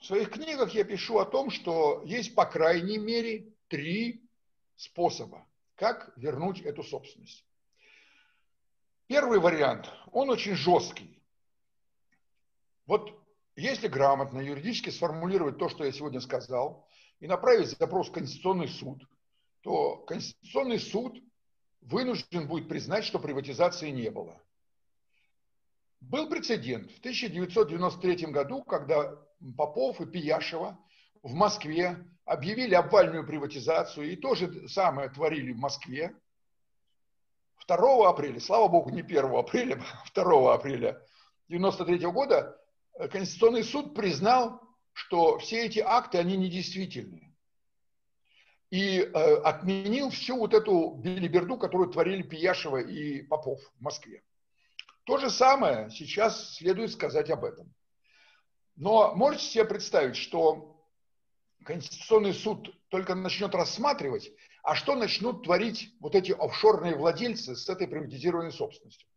В 0.00 0.04
своих 0.04 0.32
книгах 0.32 0.74
я 0.74 0.84
пишу 0.84 1.16
о 1.16 1.24
том, 1.24 1.48
что 1.48 2.02
есть 2.04 2.34
по 2.34 2.44
крайней 2.44 2.98
мере 2.98 3.54
три 3.68 4.28
способа, 4.76 5.46
как 5.76 6.12
вернуть 6.18 6.60
эту 6.60 6.82
собственность. 6.82 7.42
Первый 9.06 9.38
вариант, 9.38 9.90
он 10.12 10.28
очень 10.28 10.56
жесткий. 10.56 11.22
Вот 12.84 13.18
если 13.56 13.88
грамотно 13.88 14.40
юридически 14.40 14.90
сформулировать 14.90 15.56
то, 15.56 15.70
что 15.70 15.84
я 15.84 15.92
сегодня 15.92 16.20
сказал, 16.20 16.86
и 17.18 17.26
направить 17.26 17.70
запрос 17.78 18.10
в 18.10 18.12
Конституционный 18.12 18.68
суд, 18.68 19.08
то 19.62 19.96
Конституционный 19.98 20.78
суд 20.78 21.18
вынужден 21.80 22.46
будет 22.46 22.68
признать, 22.68 23.04
что 23.04 23.18
приватизации 23.18 23.90
не 23.90 24.10
было. 24.10 24.40
Был 26.00 26.28
прецедент 26.28 26.90
в 26.92 26.98
1993 27.00 28.26
году, 28.26 28.62
когда 28.62 29.16
Попов 29.56 30.00
и 30.00 30.06
Пияшева 30.06 30.78
в 31.22 31.34
Москве 31.34 32.04
объявили 32.24 32.74
обвальную 32.74 33.26
приватизацию 33.26 34.12
и 34.12 34.16
то 34.16 34.34
же 34.34 34.68
самое 34.68 35.08
творили 35.08 35.52
в 35.52 35.58
Москве. 35.58 36.14
2 37.66 38.08
апреля, 38.08 38.40
слава 38.40 38.68
богу, 38.68 38.90
не 38.90 39.00
1 39.00 39.34
апреля, 39.34 39.82
2 40.14 40.54
апреля 40.54 40.90
1993 41.48 42.06
года 42.10 42.58
Конституционный 43.10 43.64
суд 43.64 43.94
признал, 43.94 44.60
что 44.92 45.38
все 45.38 45.66
эти 45.66 45.78
акты, 45.78 46.18
они 46.18 46.36
недействительны. 46.36 47.27
И 48.70 49.00
э, 49.00 49.34
отменил 49.44 50.10
всю 50.10 50.36
вот 50.36 50.52
эту 50.52 50.94
билиберду, 50.96 51.56
которую 51.56 51.90
творили 51.90 52.22
Пияшева 52.22 52.78
и 52.78 53.22
Попов 53.22 53.60
в 53.78 53.80
Москве. 53.82 54.22
То 55.04 55.16
же 55.16 55.30
самое 55.30 55.88
сейчас 55.90 56.56
следует 56.56 56.92
сказать 56.92 57.30
об 57.30 57.44
этом. 57.44 57.72
Но 58.76 59.14
можете 59.14 59.44
себе 59.44 59.64
представить, 59.64 60.16
что 60.16 60.84
Конституционный 61.64 62.34
суд 62.34 62.74
только 62.90 63.14
начнет 63.14 63.54
рассматривать, 63.54 64.30
а 64.62 64.74
что 64.74 64.94
начнут 64.94 65.44
творить 65.44 65.94
вот 66.00 66.14
эти 66.14 66.32
офшорные 66.32 66.94
владельцы 66.94 67.56
с 67.56 67.68
этой 67.70 67.88
приватизированной 67.88 68.52
собственностью. 68.52 69.08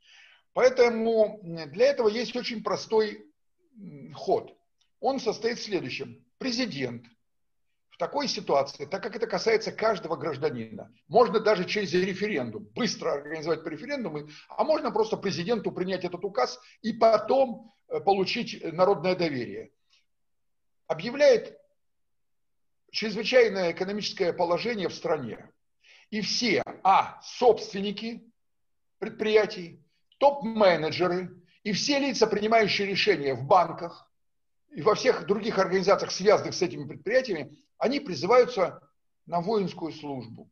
Поэтому 0.54 1.40
для 1.44 1.88
этого 1.88 2.08
есть 2.08 2.36
очень 2.36 2.64
простой 2.64 3.26
ход. 4.14 4.58
Он 5.02 5.20
состоит 5.20 5.60
в 5.60 5.64
следующем. 5.64 6.26
Президент– 6.38 7.06
такой 8.02 8.28
ситуации, 8.28 8.86
так 8.86 9.04
как 9.04 9.16
это 9.16 9.28
касается 9.28 9.72
каждого 9.72 10.16
гражданина, 10.16 10.92
можно 11.08 11.40
даже 11.40 11.66
через 11.66 11.94
референдум 11.94 12.64
быстро 12.74 13.12
организовать 13.12 13.64
по 13.64 13.68
референдуму, 13.70 14.28
а 14.50 14.64
можно 14.64 14.90
просто 14.90 15.18
президенту 15.18 15.72
принять 15.72 16.04
этот 16.04 16.26
указ 16.26 16.60
и 16.82 16.94
потом 16.94 17.72
получить 18.04 18.60
народное 18.74 19.16
доверие. 19.16 19.70
Объявляет 20.88 21.56
чрезвычайное 22.90 23.72
экономическое 23.72 24.34
положение 24.34 24.90
в 24.90 24.96
стране. 24.96 25.52
И 26.10 26.22
все, 26.22 26.64
а, 26.82 27.22
собственники 27.22 28.24
предприятий, 28.98 29.80
топ-менеджеры 30.18 31.40
и 31.62 31.72
все 31.72 32.00
лица, 32.00 32.26
принимающие 32.26 32.88
решения 32.88 33.36
в 33.36 33.46
банках 33.46 34.12
и 34.72 34.82
во 34.82 34.96
всех 34.96 35.28
других 35.28 35.60
организациях, 35.60 36.12
связанных 36.12 36.56
с 36.56 36.64
этими 36.64 36.88
предприятиями, 36.88 37.62
они 37.82 38.00
призываются 38.00 38.80
на 39.26 39.42
воинскую 39.42 39.92
службу. 39.92 40.50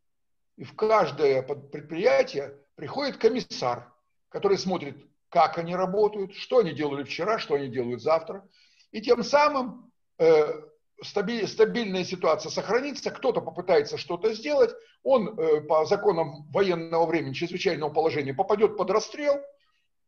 И 0.57 0.63
в 0.63 0.75
каждое 0.75 1.43
предприятие 1.43 2.57
приходит 2.75 3.17
комиссар, 3.17 3.93
который 4.29 4.57
смотрит, 4.57 4.97
как 5.29 5.59
они 5.59 5.75
работают, 5.75 6.33
что 6.33 6.57
они 6.57 6.71
делали 6.71 7.03
вчера, 7.03 7.37
что 7.37 7.53
они 7.53 7.67
делают 7.67 8.01
завтра. 8.01 8.49
И 8.91 8.99
тем 8.99 9.23
самым 9.23 9.91
э, 10.17 10.59
стабильная 11.03 12.03
ситуация 12.03 12.49
сохранится, 12.49 13.11
кто-то 13.11 13.41
попытается 13.41 13.99
что-то 13.99 14.33
сделать, 14.33 14.71
он 15.03 15.39
э, 15.39 15.61
по 15.61 15.85
законам 15.85 16.49
военного 16.49 17.05
времени, 17.05 17.33
чрезвычайного 17.33 17.91
положения 17.91 18.33
попадет 18.33 18.75
под 18.75 18.89
расстрел, 18.89 19.39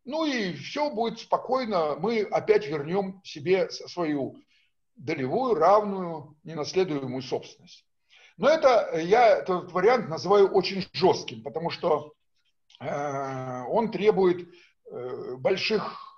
ну 0.05 0.25
и 0.25 0.53
все 0.53 0.89
будет 0.89 1.19
спокойно, 1.19 1.95
мы 1.99 2.21
опять 2.23 2.65
вернем 2.65 3.21
себе 3.23 3.69
свою 3.69 4.37
долевую, 4.95 5.55
равную, 5.55 6.37
ненаследуемую 6.43 7.21
собственность. 7.21 7.85
Но 8.37 8.49
это 8.49 8.97
я 8.99 9.37
этот 9.37 9.71
вариант 9.71 10.09
называю 10.09 10.49
очень 10.49 10.87
жестким, 10.93 11.43
потому 11.43 11.69
что 11.69 12.13
э, 12.79 13.63
он 13.67 13.91
требует 13.91 14.49
э, 14.89 15.35
больших 15.37 16.11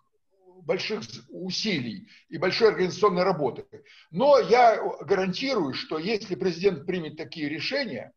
больших 0.62 1.02
усилий 1.30 2.08
и 2.30 2.38
большой 2.38 2.70
организационной 2.70 3.24
работы. 3.24 3.66
Но 4.12 4.40
я 4.40 4.82
гарантирую, 5.02 5.74
что 5.74 5.98
если 5.98 6.36
президент 6.36 6.86
примет 6.86 7.18
такие 7.18 7.50
решения, 7.50 8.14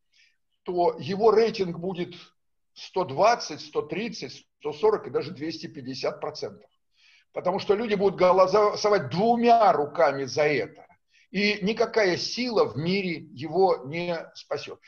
то 0.62 0.96
его 0.98 1.32
рейтинг 1.32 1.78
будет 1.78 2.14
120, 2.74 3.60
130, 3.60 4.46
140 4.60 5.06
и 5.06 5.10
даже 5.10 5.32
250 5.32 6.20
процентов. 6.20 6.70
Потому 7.36 7.58
что 7.58 7.74
люди 7.74 7.92
будут 7.92 8.18
голосовать 8.18 9.10
двумя 9.10 9.70
руками 9.74 10.24
за 10.24 10.44
это. 10.44 10.86
И 11.30 11.58
никакая 11.60 12.16
сила 12.16 12.64
в 12.64 12.78
мире 12.78 13.26
его 13.30 13.82
не 13.84 14.26
спасет. 14.34 14.80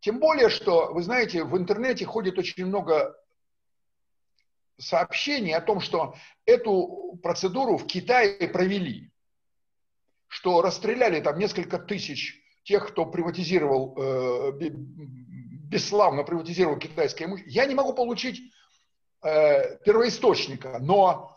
Тем 0.00 0.18
более, 0.18 0.48
что, 0.48 0.92
вы 0.92 1.04
знаете, 1.04 1.44
в 1.44 1.56
интернете 1.56 2.04
ходит 2.04 2.40
очень 2.40 2.66
много 2.66 3.16
сообщений 4.78 5.54
о 5.54 5.60
том, 5.60 5.78
что 5.78 6.16
эту 6.44 7.20
процедуру 7.22 7.76
в 7.76 7.86
Китае 7.86 8.48
провели, 8.48 9.12
что 10.26 10.60
расстреляли 10.60 11.20
там 11.20 11.38
несколько 11.38 11.78
тысяч 11.78 12.42
тех, 12.64 12.88
кто 12.88 13.06
приватизировал, 13.06 13.94
э, 13.96 14.70
бесславно 15.70 16.24
приватизировал 16.24 16.80
китайское 16.80 17.28
имущество. 17.28 17.52
Я 17.52 17.66
не 17.66 17.76
могу 17.76 17.92
получить 17.92 18.42
э, 19.22 19.76
первоисточника, 19.84 20.80
но 20.80 21.31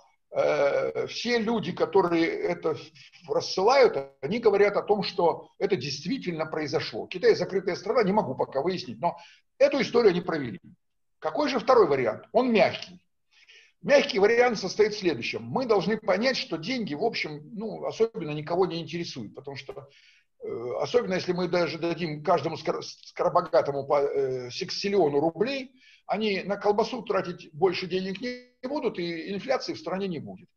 все 1.08 1.38
люди, 1.38 1.72
которые 1.72 2.26
это 2.26 2.76
рассылают, 3.28 3.98
они 4.22 4.40
говорят 4.40 4.76
о 4.76 4.82
том, 4.82 5.04
что 5.04 5.50
это 5.60 5.78
действительно 5.78 6.46
произошло. 6.46 7.08
Китай 7.08 7.36
закрытая 7.36 7.76
страна, 7.76 8.04
не 8.04 8.12
могу 8.12 8.36
пока 8.36 8.62
выяснить, 8.62 9.00
но 9.00 9.18
эту 9.58 9.82
историю 9.82 10.12
они 10.12 10.22
провели. 10.22 10.60
Какой 11.20 11.50
же 11.50 11.60
второй 11.60 11.88
вариант? 11.88 12.26
Он 12.34 12.52
мягкий. 12.52 13.02
Мягкий 13.82 14.20
вариант 14.20 14.58
состоит 14.58 14.94
в 14.94 15.00
следующем. 15.00 15.44
Мы 15.44 15.66
должны 15.68 15.98
понять, 15.98 16.38
что 16.38 16.58
деньги, 16.58 16.96
в 16.96 17.04
общем, 17.04 17.42
ну, 17.54 17.86
особенно 17.86 18.32
никого 18.32 18.66
не 18.66 18.82
интересуют, 18.82 19.36
потому 19.36 19.56
что 19.56 19.74
э, 19.74 19.86
особенно 20.82 21.16
если 21.16 21.34
мы 21.34 21.48
даже 21.48 21.78
дадим 21.78 22.24
каждому 22.24 22.58
скоробогатому 22.58 23.86
по 23.86 24.02
э, 24.02 24.50
сексиллиону 24.52 25.20
рублей, 25.20 25.72
они 26.08 26.44
на 26.44 26.58
колбасу 26.58 27.02
тратить 27.04 27.50
больше 27.54 27.88
денег 27.88 28.22
не 28.22 28.52
будут, 28.68 29.00
и 29.00 29.34
инфляции 29.34 29.74
в 29.74 29.80
стране 29.80 30.08
не 30.08 30.20
будет. 30.20 30.48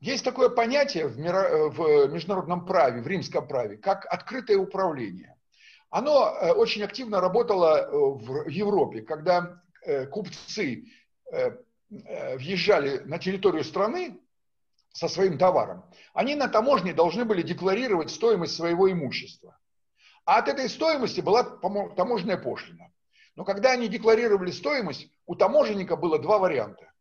Есть 0.00 0.24
такое 0.24 0.48
понятие 0.48 1.08
в, 1.08 1.18
миро, 1.18 1.68
в 1.70 2.08
международном 2.12 2.64
праве, 2.64 3.02
в 3.02 3.06
римском 3.06 3.48
праве, 3.48 3.76
как 3.76 4.06
открытое 4.06 4.56
управление. 4.56 5.34
Оно 5.90 6.28
э, 6.28 6.52
очень 6.52 6.82
активно 6.82 7.20
работало 7.20 7.78
э, 7.78 7.90
в 7.90 8.48
Европе, 8.48 9.02
когда 9.02 9.60
Э, 9.88 10.06
купцы 10.06 10.84
э, 11.32 11.50
э, 11.90 12.36
въезжали 12.36 12.98
на 13.06 13.18
территорию 13.18 13.64
страны 13.64 14.20
со 14.98 15.06
своим 15.06 15.38
товаром, 15.38 15.84
они 16.12 16.34
на 16.34 16.48
таможне 16.48 16.92
должны 16.92 17.24
были 17.24 17.42
декларировать 17.42 18.10
стоимость 18.10 18.56
своего 18.56 18.90
имущества. 18.90 19.56
А 20.24 20.38
от 20.38 20.48
этой 20.48 20.68
стоимости 20.68 21.20
была 21.20 21.44
таможенная 21.44 22.36
пошлина. 22.36 22.92
Но 23.36 23.44
когда 23.44 23.70
они 23.70 23.86
декларировали 23.86 24.50
стоимость, 24.50 25.08
у 25.24 25.36
таможенника 25.36 25.94
было 25.94 26.18
два 26.18 26.38
варианта. 26.38 26.92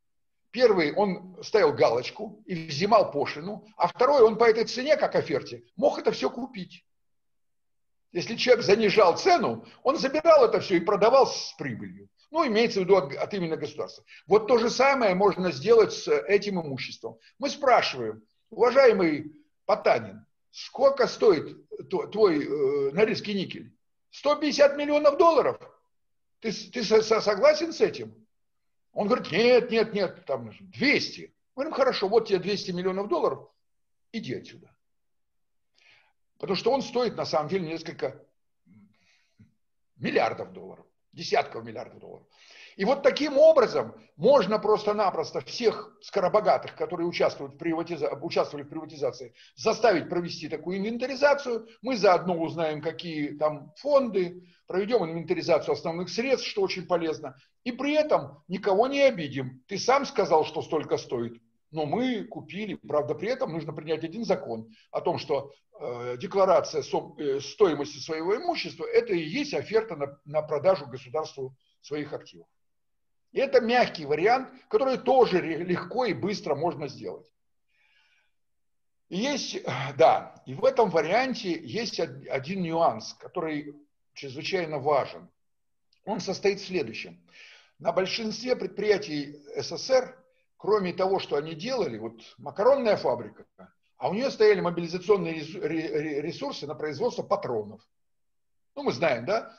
Первый, 0.52 0.94
он 0.94 1.44
ставил 1.44 1.74
галочку 1.74 2.44
и 2.46 2.68
взимал 2.68 3.12
пошлину, 3.12 3.66
а 3.76 3.88
второй, 3.88 4.22
он 4.22 4.38
по 4.38 4.44
этой 4.44 4.66
цене, 4.66 4.96
как 4.96 5.16
оферте, 5.16 5.64
мог 5.76 5.98
это 5.98 6.12
все 6.12 6.30
купить. 6.30 6.86
Если 8.12 8.36
человек 8.36 8.64
занижал 8.64 9.18
цену, 9.18 9.66
он 9.82 9.98
забирал 9.98 10.46
это 10.46 10.60
все 10.60 10.78
и 10.78 10.80
продавал 10.80 11.26
с 11.26 11.54
прибылью. 11.58 12.10
Ну, 12.30 12.46
имеется 12.46 12.80
в 12.80 12.84
виду 12.84 12.98
от, 12.98 13.14
от 13.14 13.34
именно 13.34 13.56
государства. 13.56 14.04
Вот 14.26 14.48
то 14.48 14.58
же 14.58 14.70
самое 14.70 15.16
можно 15.16 15.52
сделать 15.52 15.94
с 15.94 16.12
этим 16.12 16.62
имуществом. 16.62 17.18
Мы 17.40 17.50
спрашиваем, 17.50 18.22
уважаемый 18.50 19.34
Потанин, 19.66 20.26
сколько 20.52 21.08
стоит 21.08 21.58
твой 21.90 22.46
э, 22.46 22.92
Норильский 22.92 23.34
никель? 23.34 23.74
150 24.12 24.76
миллионов 24.78 25.18
долларов. 25.18 25.58
Ты, 26.40 26.52
ты 26.52 26.84
согласен 26.84 27.72
с 27.72 27.82
этим? 27.82 28.28
Он 28.92 29.08
говорит, 29.08 29.32
нет, 29.32 29.72
нет, 29.72 29.94
нет, 29.94 30.26
там 30.26 30.52
200. 30.60 31.22
Мы 31.56 31.64
говорим, 31.64 31.74
хорошо, 31.74 32.10
вот 32.10 32.28
тебе 32.28 32.40
200 32.40 32.72
миллионов 32.72 33.08
долларов, 33.08 33.50
иди 34.12 34.34
отсюда. 34.36 34.76
Потому 36.40 36.56
что 36.56 36.72
он 36.72 36.82
стоит 36.82 37.16
на 37.16 37.26
самом 37.26 37.50
деле 37.50 37.68
несколько 37.68 38.24
миллиардов 39.96 40.52
долларов 40.52 40.87
десятков 41.18 41.66
миллиардов 41.66 42.00
долларов. 42.00 42.28
И 42.78 42.86
вот 42.86 43.02
таким 43.02 43.40
образом 43.40 43.96
можно 44.18 44.60
просто-напросто 44.60 45.42
всех 45.42 45.98
скоробогатых, 46.02 46.76
которые 46.76 47.08
участвуют 47.08 47.56
в 47.56 47.58
приватиза... 47.58 48.10
участвовали 48.22 48.64
в 48.64 48.70
приватизации, 48.70 49.34
заставить 49.56 50.10
провести 50.10 50.48
такую 50.48 50.78
инвентаризацию. 50.78 51.68
Мы 51.82 51.98
заодно 51.98 52.38
узнаем, 52.38 52.82
какие 52.82 53.36
там 53.36 53.74
фонды, 53.78 54.44
проведем 54.68 55.04
инвентаризацию 55.04 55.74
основных 55.74 56.10
средств, 56.10 56.48
что 56.48 56.62
очень 56.62 56.86
полезно. 56.86 57.36
И 57.64 57.72
при 57.72 57.96
этом 57.96 58.44
никого 58.48 58.88
не 58.88 59.02
обидим. 59.02 59.64
Ты 59.68 59.80
сам 59.80 60.06
сказал, 60.06 60.46
что 60.46 60.62
столько 60.62 60.98
стоит 60.98 61.42
но 61.72 61.86
мы 61.86 62.24
купили. 62.24 62.76
Правда, 62.76 63.16
при 63.16 63.30
этом 63.30 63.52
нужно 63.52 63.74
принять 63.74 64.04
один 64.04 64.24
закон 64.24 64.74
о 64.92 65.02
том, 65.02 65.18
что 65.18 65.52
э, 65.80 66.18
декларация 66.18 66.82
со, 66.82 67.16
э, 67.18 67.40
стоимости 67.40 67.98
своего 67.98 68.36
имущества– 68.36 68.86
это 68.94 69.14
и 69.14 69.20
есть 69.20 69.54
оферта 69.54 69.96
на, 69.96 70.20
на 70.26 70.42
продажу 70.42 70.86
государству 70.88 71.56
своих 71.82 72.14
активов. 72.14 72.48
И 73.32 73.40
это 73.40 73.60
мягкий 73.62 74.06
вариант, 74.06 74.50
который 74.70 74.98
тоже 74.98 75.42
легко 75.42 76.06
и 76.06 76.14
быстро 76.14 76.56
можно 76.56 76.88
сделать. 76.88 77.30
Есть, 79.10 79.64
да, 79.98 80.42
и 80.46 80.54
в 80.54 80.66
этом 80.66 80.90
варианте 80.90 81.52
есть 81.52 82.00
один 82.00 82.62
нюанс, 82.62 83.14
который 83.14 83.74
чрезвычайно 84.14 84.80
важен. 84.80 85.30
Он 86.04 86.20
состоит 86.20 86.60
в 86.60 86.66
следующем. 86.66 87.22
На 87.80 87.92
большинстве 87.92 88.56
предприятий 88.56 89.38
СССР 89.56 90.18
кроме 90.58 90.94
того, 90.94 91.20
что 91.20 91.38
они 91.38 91.54
делали, 91.56 91.98
вот 91.98 92.22
макаронная 92.38 92.98
фабрика, 92.98 93.46
а 93.98 94.10
у 94.10 94.14
нее 94.14 94.30
стояли 94.30 94.60
мобилизационные 94.60 95.42
ресурсы 96.22 96.68
на 96.68 96.76
производство 96.76 97.24
патронов. 97.24 97.82
Ну, 98.76 98.84
мы 98.84 98.92
знаем, 98.92 99.26
да? 99.26 99.58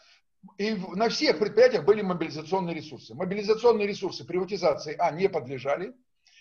И 0.57 0.75
на 0.75 1.09
всех 1.09 1.41
предприятиях 1.41 1.85
были 1.85 2.03
мобилизационные 2.03 2.75
ресурсы. 2.75 3.15
Мобилизационные 3.15 3.89
ресурсы 3.89 4.25
приватизации, 4.25 4.95
а, 4.97 5.11
не 5.11 5.29
подлежали. 5.29 5.95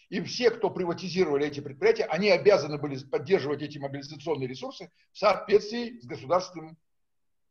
И 0.09 0.21
все, 0.21 0.51
кто 0.51 0.69
приватизировали 0.69 1.47
эти 1.47 1.59
предприятия, 1.59 2.05
они 2.05 2.29
обязаны 2.29 2.77
были 2.77 2.97
поддерживать 3.03 3.61
эти 3.61 3.77
мобилизационные 3.77 4.47
ресурсы 4.47 4.91
в 5.11 5.17
соответствии 5.17 5.99
с 5.99 6.05
государственным 6.05 6.77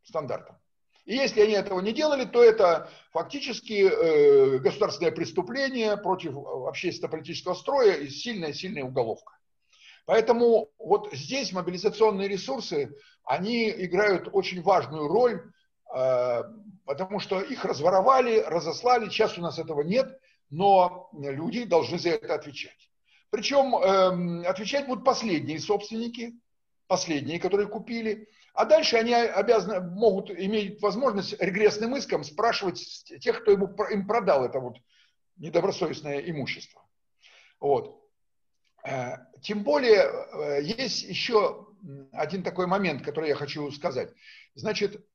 стандартом. 0.03 0.57
И 1.07 1.15
если 1.15 1.39
они 1.39 1.53
этого 1.53 1.79
не 1.79 1.93
делали, 1.93 2.25
то 2.25 2.43
это 2.43 2.89
фактически 3.13 3.89
э, 3.89 4.59
государственное 4.59 5.13
преступление 5.13 5.95
против 5.95 6.35
общественно-политического 6.35 7.53
строя 7.53 7.93
и 7.93 8.09
сильная-сильная 8.09 8.83
уголовка. 8.83 9.37
Поэтому 10.05 10.69
вот 10.77 11.13
здесь 11.13 11.53
мобилизационные 11.53 12.27
ресурсы, 12.27 12.93
они 13.23 13.69
играют 13.69 14.27
очень 14.33 14.61
важную 14.61 15.07
роль, 15.07 15.49
э, 15.95 16.43
потому 16.85 17.21
что 17.21 17.39
их 17.39 17.63
разворовали, 17.63 18.43
разослали, 18.45 19.07
сейчас 19.07 19.37
у 19.37 19.41
нас 19.41 19.59
этого 19.59 19.83
нет, 19.83 20.19
но 20.49 21.09
люди 21.13 21.63
должны 21.63 21.99
за 21.99 22.09
это 22.09 22.35
отвечать. 22.35 22.91
Причем 23.29 23.77
э, 23.77 24.45
отвечать 24.45 24.87
будут 24.87 25.05
последние 25.05 25.59
собственники, 25.61 26.33
последние, 26.87 27.39
которые 27.39 27.69
купили, 27.69 28.27
а 28.57 28.65
дальше 28.65 28.97
они 28.97 29.13
обязаны, 29.13 29.79
могут 29.81 30.31
иметь 30.31 30.81
возможность 30.81 31.39
регрессным 31.39 31.95
иском 31.95 32.23
спрашивать 32.23 32.79
тех, 33.21 33.41
кто 33.43 33.51
ему, 33.51 33.67
им 33.91 34.07
продал 34.07 34.43
это 34.43 34.59
вот 34.59 34.77
недобросовестное 35.35 36.21
имущество. 36.21 36.81
Вот. 37.59 38.03
Э, 38.83 39.17
тем 39.43 39.63
более 39.63 40.01
э, 40.01 40.63
есть 40.63 41.03
еще 41.03 41.67
один 42.11 42.41
такой 42.41 42.65
момент, 42.65 43.03
который 43.03 43.29
я 43.29 43.35
хочу 43.35 43.69
сказать. 43.71 44.11
Значит, 44.55 45.05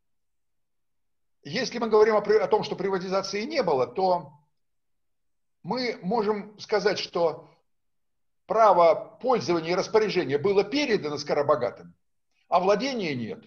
если 1.43 1.81
мы 1.81 1.89
говорим 1.89 2.15
о, 2.15 2.21
о 2.21 2.47
том, 2.47 2.63
что 2.63 2.77
приватизации 2.77 3.43
не 3.43 3.65
было, 3.65 3.89
то 3.89 4.31
мы 5.65 5.99
можем 6.01 6.57
сказать, 6.61 7.01
что 7.01 7.51
право 8.47 9.19
пользования 9.21 9.73
и 9.73 9.75
распоряжения 9.75 10.39
было 10.39 10.63
передано 10.63 11.19
скоробогатым, 11.19 11.97
а 12.53 12.61
владения 12.61 13.15
нет. 13.15 13.43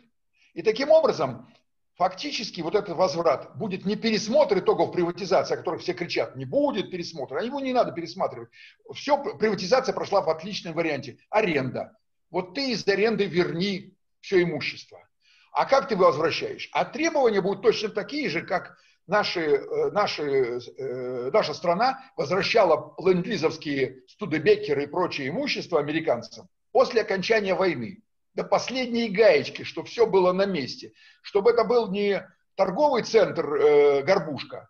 И 0.55 0.63
таким 0.63 0.89
образом, 0.89 1.47
фактически 1.95 2.61
вот 2.61 2.73
этот 2.73 2.97
возврат 2.97 3.55
будет 3.55 3.85
не 3.85 3.95
пересмотр 3.95 4.57
итогов 4.57 4.91
приватизации, 4.93 5.53
о 5.53 5.57
которых 5.57 5.81
все 5.81 5.93
кричат, 5.93 6.35
не 6.35 6.45
будет 6.45 6.89
пересмотра, 6.89 7.39
а 7.39 7.43
его 7.43 7.59
не 7.59 7.71
надо 7.71 7.91
пересматривать. 7.91 8.49
Все, 8.95 9.17
приватизация 9.37 9.93
прошла 9.93 10.21
в 10.21 10.29
отличном 10.29 10.73
варианте. 10.73 11.19
Аренда. 11.29 11.95
Вот 12.31 12.55
ты 12.55 12.71
из 12.71 12.87
аренды 12.87 13.25
верни 13.25 13.93
все 14.21 14.41
имущество. 14.41 15.07
А 15.51 15.65
как 15.65 15.87
ты 15.87 15.95
возвращаешь? 15.95 16.67
А 16.73 16.83
требования 16.83 17.41
будут 17.41 17.61
точно 17.61 17.89
такие 17.89 18.27
же, 18.27 18.41
как 18.41 18.75
наши, 19.05 19.41
э, 19.41 19.91
наши, 19.91 20.23
э, 20.23 21.29
наша 21.31 21.53
страна 21.53 22.03
возвращала 22.17 22.95
ленд-лизовские 22.97 24.01
студебекеры 24.07 24.85
и 24.85 24.87
прочее 24.87 25.29
имущество 25.29 25.79
американцам 25.79 26.49
после 26.71 27.01
окончания 27.01 27.53
войны. 27.53 28.01
До 28.35 28.43
последней 28.43 29.09
гаечки, 29.09 29.63
чтобы 29.63 29.87
все 29.87 30.05
было 30.05 30.31
на 30.31 30.45
месте. 30.45 30.93
Чтобы 31.21 31.51
это 31.51 31.63
был 31.63 31.89
не 31.89 32.25
торговый 32.55 33.03
центр 33.03 33.55
э, 33.55 34.03
Горбушка, 34.03 34.69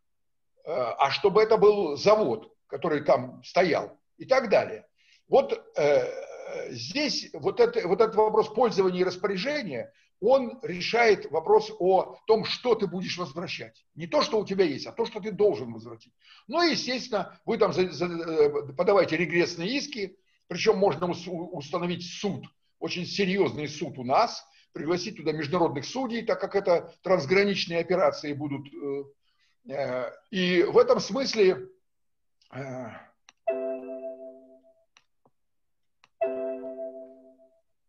э, 0.64 0.72
а 0.72 1.12
чтобы 1.12 1.42
это 1.42 1.58
был 1.58 1.98
завод, 1.98 2.54
который 2.68 3.02
там 3.02 3.44
стоял 3.44 4.00
и 4.18 4.26
так 4.26 4.50
далее. 4.50 4.88
Вот 5.28 5.60
э, 5.78 6.70
здесь 6.70 7.30
вот, 7.34 7.60
это, 7.60 7.88
вот 7.88 8.02
этот 8.02 8.16
вопрос 8.16 8.48
пользования 8.50 9.02
и 9.02 9.06
распоряжения– 9.06 9.92
он 10.22 10.60
решает 10.62 11.30
вопрос 11.32 11.72
о 11.80 12.18
том, 12.26 12.46
что 12.46 12.76
ты 12.76 12.88
будешь 12.88 13.18
возвращать. 13.18 13.86
Не 13.96 14.08
то, 14.08 14.22
что 14.22 14.40
у 14.40 14.46
тебя 14.46 14.66
есть, 14.66 14.86
а 14.88 14.92
то, 14.92 15.06
что 15.06 15.20
ты 15.20 15.32
должен 15.32 15.74
возвратить. 15.74 16.14
Ну 16.48 16.62
и, 16.62 16.72
естественно, 16.72 17.40
вы 17.46 17.58
там 17.58 17.74
за, 17.74 17.92
за, 17.92 18.06
э, 18.06 18.74
подавайте 18.74 19.18
регрессные 19.18 19.78
иски, 19.78 20.18
причем 20.48 20.78
можно 20.78 21.10
установить 21.10 22.06
суд, 22.06 22.46
очень 22.80 23.06
серьезный 23.06 23.68
суд 23.68 23.98
у 23.98 24.04
нас, 24.04 24.46
пригласить 24.74 25.18
туда 25.18 25.32
международных 25.32 25.86
судей, 25.86 26.24
так 26.26 26.40
как 26.40 26.56
это 26.56 26.94
трансграничные 27.02 27.80
операции 27.80 28.34
будут. 28.34 28.68
Э, 28.74 29.72
э, 29.72 30.12
и 30.32 30.64
в 30.64 30.78
этом 30.78 31.00
смысле 31.00 31.70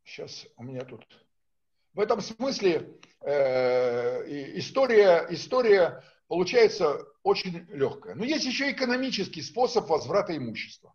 сейчас 0.05 0.46
у 0.57 0.62
меня 0.62 0.85
тут 0.85 1.07
в 1.92 2.01
этом 2.01 2.20
смысле 2.20 2.99
э, 3.22 4.59
история, 4.59 5.27
история 5.31 6.05
получается 6.29 7.07
очень 7.22 7.66
легкая. 7.70 8.14
Но 8.14 8.25
есть 8.25 8.44
еще 8.44 8.70
экономический 8.70 9.42
способ 9.42 9.88
возврата 9.88 10.37
имущества. 10.37 10.94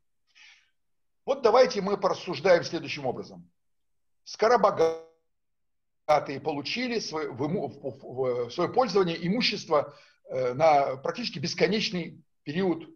Вот 1.25 1.41
давайте 1.41 1.81
мы 1.81 1.97
порассуждаем 1.97 2.63
следующим 2.63 3.05
образом. 3.05 3.49
Скоробогатые 4.31 5.09
получили 6.41 6.99
в, 6.99 8.49
свое 8.49 8.69
пользование 8.69 9.27
имущество 9.27 9.93
э, 10.29 10.53
на 10.53 10.95
практически 10.95 11.37
бесконечный 11.37 12.23
период, 12.43 12.87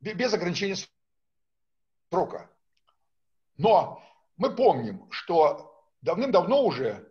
без 0.00 0.34
ограничения 0.34 0.76
срока. 2.10 2.50
Но 3.56 4.02
мы 4.36 4.52
помним, 4.56 5.06
что 5.12 5.80
давным-давно 6.02 6.64
уже 6.64 7.08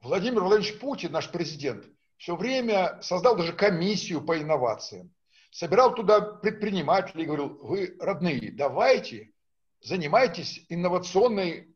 Владимир 0.00 0.42
Владимирович 0.42 0.78
Путин, 0.78 1.10
наш 1.10 1.28
президент, 1.32 1.84
все 2.16 2.36
время 2.36 3.02
создал 3.02 3.34
даже 3.36 3.54
комиссию 3.54 4.24
по 4.24 4.40
инновациям. 4.40 5.12
Собирал 5.50 5.96
туда 5.96 6.20
предпринимателей 6.20 7.24
и 7.24 7.26
говорил, 7.26 7.58
вы, 7.60 7.96
родные, 7.98 8.52
давайте 8.52 9.32
занимайтесь 9.80 10.64
инновационной, 10.68 11.74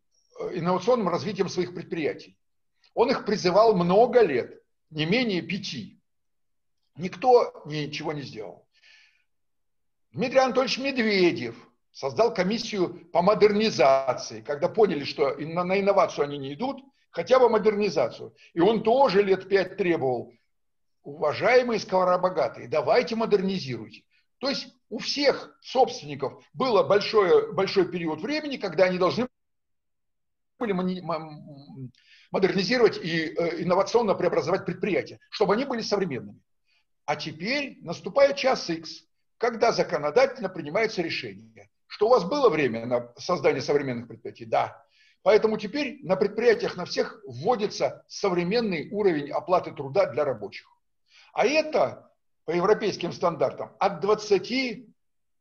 инновационным 0.53 1.09
развитием 1.09 1.49
своих 1.49 1.75
предприятий. 1.75 2.37
Он 2.95 3.11
их 3.11 3.25
призывал 3.25 3.75
много 3.75 4.21
лет, 4.23 4.63
не 4.91 5.07
менее 5.07 5.43
пяти. 5.43 6.01
Никто 6.97 7.63
ничего 7.67 8.13
не 8.13 8.23
сделал. 8.23 8.69
Дмитрий 10.13 10.39
Анатольевич 10.39 10.79
Медведев 10.79 11.57
создал 11.91 12.33
комиссию 12.33 13.07
по 13.11 13.21
модернизации. 13.21 14.43
Когда 14.43 14.69
поняли, 14.69 15.05
что 15.05 15.35
на 15.35 15.81
инновацию 15.81 16.25
они 16.25 16.39
не 16.39 16.55
идут, 16.55 16.85
хотя 17.11 17.39
бы 17.39 17.49
модернизацию. 17.49 18.35
И 18.53 18.61
он 18.61 18.83
тоже 18.83 19.23
лет 19.23 19.49
пять 19.49 19.77
требовал, 19.77 20.33
уважаемые 21.03 21.81
скоробогатые, 21.81 22.69
давайте 22.69 23.17
модернизируйте. 23.17 24.03
То 24.39 24.49
есть 24.49 24.69
у 24.89 24.99
всех 24.99 25.57
собственников 25.63 26.43
было 26.53 26.83
большой, 26.83 27.53
большой 27.53 27.91
период 27.91 28.21
времени, 28.21 28.57
когда 28.57 28.85
они 28.85 28.99
должны 28.99 29.29
были 30.59 30.73
модернизировать 32.31 32.99
и 33.03 33.27
э, 33.27 33.63
инновационно 33.63 34.15
преобразовать 34.15 34.65
предприятия, 34.65 35.19
чтобы 35.31 35.55
они 35.55 35.65
были 35.65 35.81
современными. 35.81 36.41
А 37.07 37.17
теперь 37.17 37.79
наступает 37.83 38.37
час 38.37 38.69
X, 38.71 39.05
когда 39.39 39.73
законодательно 39.73 40.49
принимается 40.49 41.03
решение, 41.03 41.69
что 41.87 42.07
у 42.07 42.11
вас 42.11 42.25
было 42.25 42.49
время 42.49 42.87
на 42.87 43.13
создание 43.17 43.63
современных 43.63 44.09
предприятий? 44.09 44.47
Да. 44.47 44.83
Поэтому 45.23 45.57
теперь 45.57 46.01
на 46.03 46.17
предприятиях 46.17 46.77
на 46.77 46.85
всех 46.85 47.21
вводится 47.27 48.05
современный 48.09 48.91
уровень 48.91 49.31
оплаты 49.31 49.73
труда 49.73 50.07
для 50.07 50.25
рабочих. 50.25 50.67
А 51.33 51.47
это 51.47 52.11
по 52.45 52.51
европейским 52.51 53.13
стандартам 53.13 53.75
от 53.79 54.01
20 54.01 54.87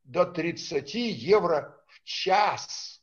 до 0.04 0.26
30 0.26 0.94
евро 0.94 1.78
в 1.88 2.04
час. 2.04 3.03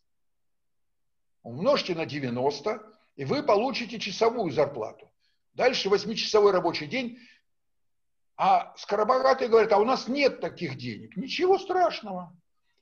Умножьте 1.43 1.95
на 1.95 2.07
90, 2.07 2.83
и 3.17 3.25
вы 3.25 3.43
получите 3.43 3.99
часовую 3.99 4.53
зарплату. 4.53 5.11
Дальше 5.55 5.89
8-часовой 5.89 6.53
рабочий 6.53 6.87
день. 6.87 7.19
А 8.37 8.75
скоробогатые 8.77 9.49
говорят, 9.49 9.73
а 9.73 9.79
у 9.79 9.85
нас 9.85 10.09
нет 10.09 10.41
таких 10.41 10.77
денег. 10.77 11.17
Ничего 11.17 11.59
страшного. 11.59 12.35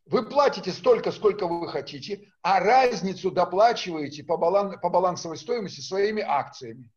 Вы 0.07 0.29
платите 0.29 0.73
столько, 0.73 1.13
сколько 1.13 1.47
вы 1.47 1.69
хотите, 1.69 2.33
а 2.43 2.61
разницу 2.61 3.31
доплачиваете 3.31 4.25
по, 4.25 4.37
балан, 4.37 4.81
по 4.81 4.89
балансовой 4.89 5.37
стоимости 5.37 5.81
своими 5.81 6.23
акциями. 6.23 6.89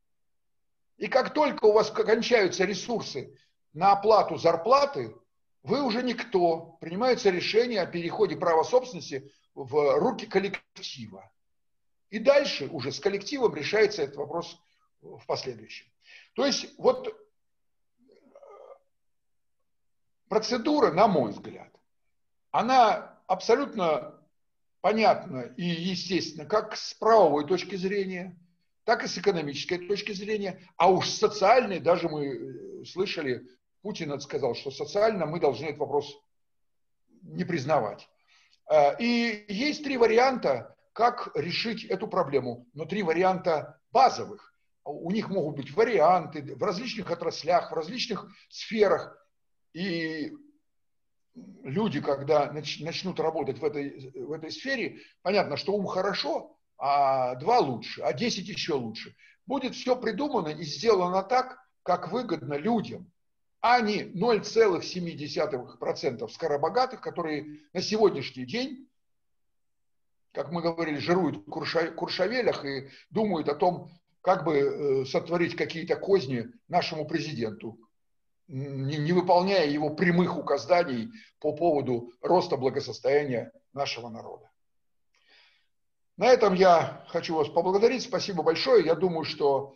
И 0.98 1.08
как 1.08 1.34
только 1.34 1.66
у 1.66 1.74
вас 1.74 1.92
кончаются 1.92 2.64
ресурсы 2.64 3.36
на 3.74 3.92
оплату 3.92 4.38
зарплаты, 4.38 5.16
вы 5.64 5.84
уже 5.84 6.04
никто. 6.04 6.78
Принимается 6.80 7.30
решение 7.30 7.82
о 7.82 7.86
переходе 7.86 8.38
права 8.38 8.64
собственности 8.64 9.32
в 9.54 9.98
руки 9.98 10.26
коллектива. 10.26 11.30
И 12.12 12.20
дальше 12.20 12.68
уже 12.68 12.92
с 12.92 13.00
коллективом 13.00 13.56
решается 13.56 14.04
этот 14.04 14.18
вопрос 14.18 14.62
в 15.02 15.26
последующем. 15.26 15.88
То 16.34 16.46
есть 16.46 16.68
вот 16.78 17.08
э, 17.08 17.12
процедура, 20.28 20.92
на 20.92 21.08
мой 21.08 21.32
взгляд, 21.32 21.72
она 22.52 23.18
абсолютно 23.28 24.22
понятна 24.82 25.54
и 25.56 25.64
естественна 25.64 26.46
как 26.46 26.76
с 26.76 26.94
правовой 26.94 27.48
точки 27.48 27.76
зрения, 27.76 28.38
так 28.84 29.06
и 29.06 29.08
с 29.08 29.18
экономической 29.18 29.88
точки 29.88 30.12
зрения, 30.12 30.62
а 30.76 30.92
уж 30.92 31.08
социальной, 31.08 31.80
даже 31.80 32.10
мы 32.10 32.26
э, 32.26 32.86
слышали, 32.86 33.48
Путин 33.84 34.20
сказал, 34.20 34.54
что 34.54 34.70
социально 34.70 35.26
мы 35.26 35.40
должны 35.40 35.68
этот 35.68 35.80
вопрос 35.80 36.14
не 37.22 37.46
признавать. 37.46 38.10
И 39.00 39.46
есть 39.48 39.84
три 39.84 39.98
варианта, 39.98 40.76
как 41.02 41.32
решить 41.34 41.84
эту 41.86 42.08
проблему, 42.08 42.68
но 42.76 42.86
три 42.86 43.02
варианта 43.02 43.80
базовых. 43.92 44.54
У 44.84 45.10
них 45.10 45.30
могут 45.30 45.56
быть 45.56 45.74
варианты 45.74 46.56
в 46.56 46.62
различных 46.62 47.10
отраслях, 47.10 47.72
в 47.72 47.74
различных 47.74 48.28
сферах. 48.50 49.18
И 49.74 50.32
люди, 51.64 52.02
когда 52.02 52.52
начнут 52.52 53.20
работать 53.20 53.58
в 53.58 53.66
этой, 53.66 54.12
в 54.14 54.32
этой 54.32 54.52
сфере, 54.52 55.00
понятно, 55.24 55.58
что 55.58 55.74
ум 55.74 55.88
хорошо, 55.88 56.56
а 56.78 57.34
два 57.34 57.58
лучше, 57.58 58.04
а 58.04 58.14
десять 58.14 58.48
еще 58.48 58.74
лучше. 58.74 59.16
Будет 59.48 59.74
все 59.74 59.96
придумано 59.96 60.50
и 60.50 60.64
сделано 60.64 61.24
так, 61.24 61.58
как 61.82 62.12
выгодно 62.12 62.54
людям. 62.54 63.12
а 63.60 63.82
не 63.82 64.04
0,7% 64.04 66.30
скоробогатых, 66.30 67.02
которые 67.02 67.58
на 67.74 67.82
сегодняшний 67.82 68.46
день, 68.46 68.88
как 70.34 70.52
мы 70.52 70.62
говорили, 70.62 70.98
жируют 70.98 71.38
в 71.38 71.96
куршавелях 71.96 72.66
и 72.66 72.90
думают 73.10 73.50
о 73.50 73.56
том, 73.56 73.90
как 74.22 74.44
бы 74.46 74.58
э, 74.58 75.06
сотворить 75.06 75.56
какие-то 75.56 75.96
козни 75.96 76.48
нашему 76.68 77.08
президенту, 77.08 77.78
не 78.48 79.14
выполняя 79.14 79.66
его 79.66 79.92
прямых 79.92 80.38
указаний 80.38 81.10
по 81.40 81.54
поводу 81.54 82.12
роста 82.22 82.58
благосостояния 82.58 83.52
нашего 83.74 84.10
народа. 84.10 84.52
На 86.18 86.28
этом 86.28 86.54
я 86.54 87.06
хочу 87.08 87.36
вас 87.36 87.48
поблагодарить. 87.48 88.04
Спасибо 88.04 88.44
большое. 88.44 88.86
Я 88.86 88.96
думаю, 88.96 89.24
что 89.24 89.76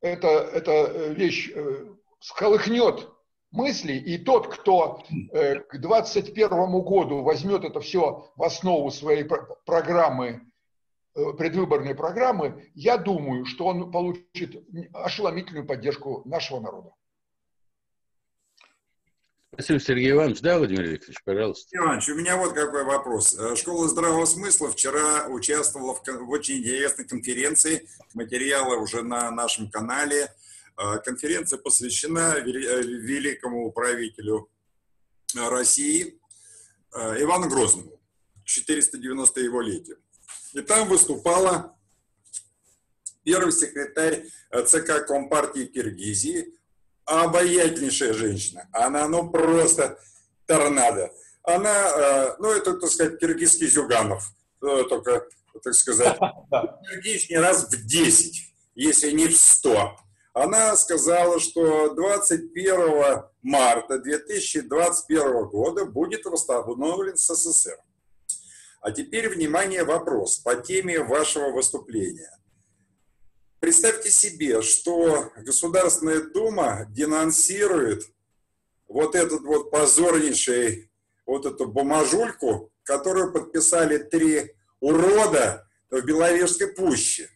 это, 0.00 0.28
эта 0.28 0.70
э, 0.70 1.14
вещь 1.14 1.50
э, 1.52 1.86
сколыхнет 2.20 3.08
мысли, 3.54 3.94
и 3.94 4.18
тот, 4.18 4.48
кто 4.48 5.02
э, 5.32 5.60
к 5.60 5.78
2021 5.78 6.82
году 6.82 7.22
возьмет 7.22 7.64
это 7.64 7.80
все 7.80 8.30
в 8.36 8.42
основу 8.42 8.90
своей 8.90 9.24
программы, 9.64 10.42
предвыборной 11.14 11.94
программы, 11.94 12.70
я 12.74 12.98
думаю, 12.98 13.44
что 13.44 13.66
он 13.66 13.92
получит 13.92 14.64
ошеломительную 14.92 15.64
поддержку 15.64 16.22
нашего 16.24 16.58
народа. 16.58 16.90
Спасибо, 19.54 19.78
Сергей 19.78 20.10
Иванович. 20.10 20.40
Да, 20.40 20.58
Владимир 20.58 20.82
Викторович, 20.82 21.22
пожалуйста. 21.24 21.68
Сергей 21.68 21.84
Иванович, 21.86 22.08
у 22.08 22.14
меня 22.16 22.36
вот 22.36 22.52
какой 22.54 22.84
вопрос. 22.84 23.38
Э, 23.38 23.54
Школа 23.54 23.86
здравого 23.86 24.24
смысла 24.24 24.68
вчера 24.68 25.28
участвовала 25.28 25.94
в, 25.94 26.02
в 26.04 26.30
очень 26.30 26.56
интересной 26.56 27.06
конференции. 27.06 27.86
Материалы 28.14 28.78
уже 28.78 29.02
на 29.02 29.30
нашем 29.30 29.70
канале. 29.70 30.28
Э, 30.76 30.98
конференция 30.98 31.58
посвящена 31.58 32.36
э, 32.36 32.42
великому 32.42 33.70
правителю 33.72 34.50
России 35.34 36.20
Ивану 36.92 37.48
Грозному, 37.48 38.00
490 38.44 39.40
его 39.40 39.60
летию. 39.60 39.98
И 40.52 40.60
там 40.60 40.88
выступала 40.88 41.76
первый 43.24 43.50
секретарь 43.50 44.26
ЦК 44.66 45.04
Компартии 45.04 45.64
Киргизии 45.64 46.54
обаятельнейшая 47.04 48.12
женщина. 48.14 48.68
Она, 48.72 49.08
ну, 49.08 49.30
просто 49.30 49.98
торнадо. 50.46 51.12
Она, 51.42 51.70
э, 51.70 52.36
ну, 52.38 52.52
это, 52.52 52.74
так 52.74 52.90
сказать, 52.90 53.18
киргизский 53.18 53.66
Зюганов. 53.66 54.32
Э, 54.62 54.84
только, 54.88 55.26
так 55.62 55.74
сказать, 55.74 56.16
энергичнее 56.50 57.40
раз 57.40 57.68
в 57.68 57.86
10, 57.86 58.54
если 58.74 59.10
не 59.10 59.28
в 59.28 59.36
100. 59.36 59.96
Она 60.34 60.74
сказала, 60.74 61.38
что 61.38 61.94
21 61.94 63.22
марта 63.42 64.00
2021 64.00 65.48
года 65.48 65.84
будет 65.84 66.24
восстановлен 66.24 67.16
СССР. 67.16 67.78
А 68.80 68.90
теперь, 68.90 69.28
внимание, 69.28 69.84
вопрос 69.84 70.38
по 70.38 70.56
теме 70.56 70.98
вашего 70.98 71.52
выступления. 71.52 72.36
Представьте 73.60 74.10
себе, 74.10 74.60
что 74.60 75.30
Государственная 75.36 76.20
Дума 76.20 76.86
денонсирует 76.90 78.02
вот 78.88 79.14
этот 79.14 79.42
вот 79.42 79.70
позорнейший, 79.70 80.90
вот 81.26 81.46
эту 81.46 81.68
бумажульку, 81.68 82.72
которую 82.82 83.32
подписали 83.32 83.98
три 83.98 84.52
урода 84.80 85.66
в 85.90 86.00
Беловежской 86.02 86.74
пуще. 86.74 87.30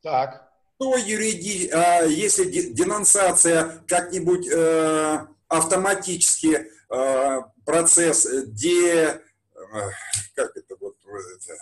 Так. 0.00 0.43
То 0.84 0.98
юриди... 0.98 1.70
а, 1.72 2.02
если 2.02 2.44
денонсация 2.44 3.82
как-нибудь 3.88 4.46
э, 4.52 5.26
автоматически 5.48 6.68
э, 6.90 7.40
процесс 7.64 8.26
де... 8.48 8.94
Э, 8.94 9.20
как 10.34 10.54
это 10.54 10.76
вот... 10.78 10.96
Это, 11.06 11.54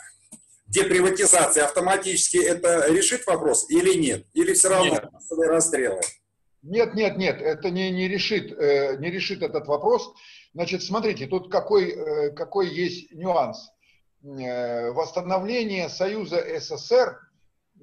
деприватизация 0.66 1.66
автоматически 1.66 2.38
это 2.38 2.92
решит 2.92 3.24
вопрос 3.28 3.70
или 3.70 3.94
нет? 3.94 4.26
Или 4.32 4.54
все 4.54 4.70
равно 4.70 4.86
нет. 4.86 5.04
расстрелы? 5.46 6.00
Нет, 6.62 6.94
нет, 6.94 7.16
нет, 7.16 7.40
это 7.40 7.70
не, 7.70 7.92
не, 7.92 8.08
решит, 8.08 8.50
не 8.50 9.10
решит 9.10 9.42
этот 9.42 9.68
вопрос. 9.68 10.12
Значит, 10.52 10.82
смотрите, 10.82 11.28
тут 11.28 11.48
какой, 11.48 12.34
какой 12.34 12.68
есть 12.74 13.12
нюанс. 13.12 13.70
Восстановление 14.22 15.88
Союза 15.88 16.42
СССР 16.58 17.20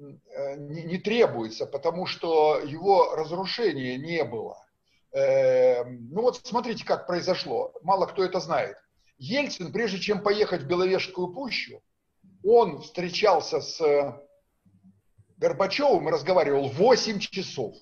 не, 0.00 0.82
не 0.82 0.98
требуется, 0.98 1.66
потому 1.66 2.06
что 2.06 2.60
его 2.60 3.14
разрушения 3.14 3.96
не 3.96 4.24
было. 4.24 4.56
Ну 5.12 6.22
вот 6.22 6.40
смотрите, 6.44 6.84
как 6.84 7.06
произошло. 7.06 7.72
Мало 7.82 8.06
кто 8.06 8.24
это 8.24 8.38
знает. 8.38 8.76
Ельцин, 9.18 9.70
прежде 9.72 9.98
чем 9.98 10.22
поехать 10.22 10.62
в 10.62 10.66
Беловежскую 10.66 11.28
пущу, 11.28 11.82
он 12.42 12.80
встречался 12.80 13.60
с 13.60 13.78
э, 13.82 14.18
Горбачевым 15.36 16.08
и 16.08 16.12
разговаривал 16.12 16.68
8 16.68 17.18
часов. 17.18 17.74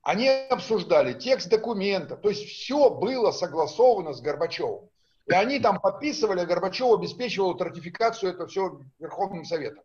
Они 0.00 0.28
обсуждали 0.28 1.12
текст 1.12 1.48
документа, 1.48 2.16
то 2.16 2.30
есть 2.30 2.46
все 2.46 2.88
было 2.88 3.30
согласовано 3.30 4.14
с 4.14 4.22
Горбачевым. 4.22 4.88
И 5.26 5.32
они 5.32 5.60
там 5.60 5.80
подписывали, 5.80 6.40
а 6.40 6.46
Горбачев 6.46 6.98
обеспечивал 6.98 7.56
ратификацию 7.56 8.32
этого 8.32 8.48
всего 8.48 8.80
Верховным 8.98 9.44
Советом. 9.44 9.84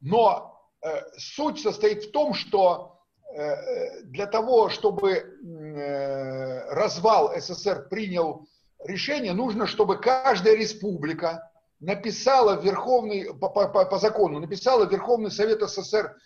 Но 0.00 0.60
э, 0.82 1.00
суть 1.16 1.60
состоит 1.60 2.04
в 2.04 2.10
том, 2.12 2.34
что 2.34 3.00
э, 3.34 4.02
для 4.04 4.26
того, 4.26 4.68
чтобы 4.68 5.12
э, 5.12 6.74
развал 6.74 7.32
СССР 7.36 7.88
принял 7.88 8.46
решение, 8.84 9.32
нужно, 9.32 9.66
чтобы 9.66 9.98
каждая 9.98 10.54
республика 10.56 11.50
написала 11.80 12.60
Верховный, 12.60 13.34
по, 13.34 13.48
по, 13.48 13.66
по 13.84 13.98
закону, 13.98 14.40
написала 14.40 14.84
Верховный 14.84 15.30
Совет 15.30 15.62
СССР 15.62 16.16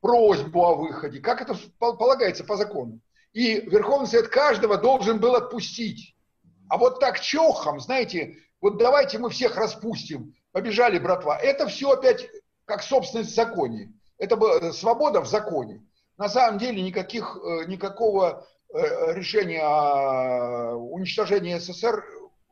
просьбу 0.00 0.64
о 0.64 0.74
выходе, 0.74 1.20
как 1.20 1.42
это 1.42 1.56
полагается 1.78 2.44
по 2.44 2.56
закону. 2.56 3.00
И 3.32 3.60
Верховный 3.60 4.08
Совет 4.08 4.28
каждого 4.28 4.76
должен 4.76 5.20
был 5.20 5.34
отпустить. 5.34 6.16
А 6.68 6.78
вот 6.78 7.00
так 7.00 7.20
чохом, 7.20 7.80
знаете, 7.80 8.36
вот 8.60 8.78
давайте 8.78 9.18
мы 9.18 9.30
всех 9.30 9.56
распустим, 9.56 10.34
побежали, 10.52 10.98
братва. 10.98 11.38
Это 11.38 11.66
все 11.66 11.90
опять 11.90 12.28
как 12.70 12.84
собственность 12.84 13.32
в 13.32 13.34
законе. 13.34 13.92
Это 14.16 14.36
была 14.36 14.72
свобода 14.72 15.20
в 15.20 15.26
законе. 15.26 15.84
На 16.16 16.28
самом 16.28 16.58
деле 16.58 16.80
никаких, 16.82 17.36
э, 17.36 17.64
никакого 17.66 18.46
э, 18.72 19.12
решения 19.12 19.60
о 19.60 20.76
уничтожении 20.76 21.58
СССР 21.58 22.04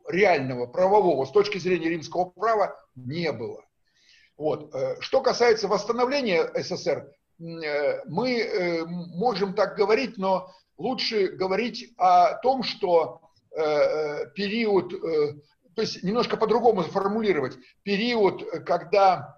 реального 0.09 0.67
правового 0.67 1.25
с 1.25 1.31
точки 1.31 1.59
зрения 1.59 1.91
римского 1.91 2.25
права 2.25 2.77
не 2.97 3.31
было. 3.31 3.65
Вот. 4.37 4.75
Э, 4.75 4.97
что 4.99 5.21
касается 5.21 5.69
восстановления 5.69 6.51
СССР, 6.53 7.13
э, 7.39 8.05
мы 8.07 8.41
э, 8.41 8.85
можем 8.87 9.55
так 9.55 9.77
говорить, 9.77 10.19
но 10.19 10.51
лучше 10.79 11.29
говорить 11.29 11.95
о 11.97 12.35
том, 12.35 12.65
что 12.65 13.21
период, 14.37 14.91
то 15.75 15.83
есть 15.83 16.05
немножко 16.05 16.37
по-другому 16.37 16.83
формулировать, 16.83 17.57
период, 17.83 18.45
когда 18.65 19.38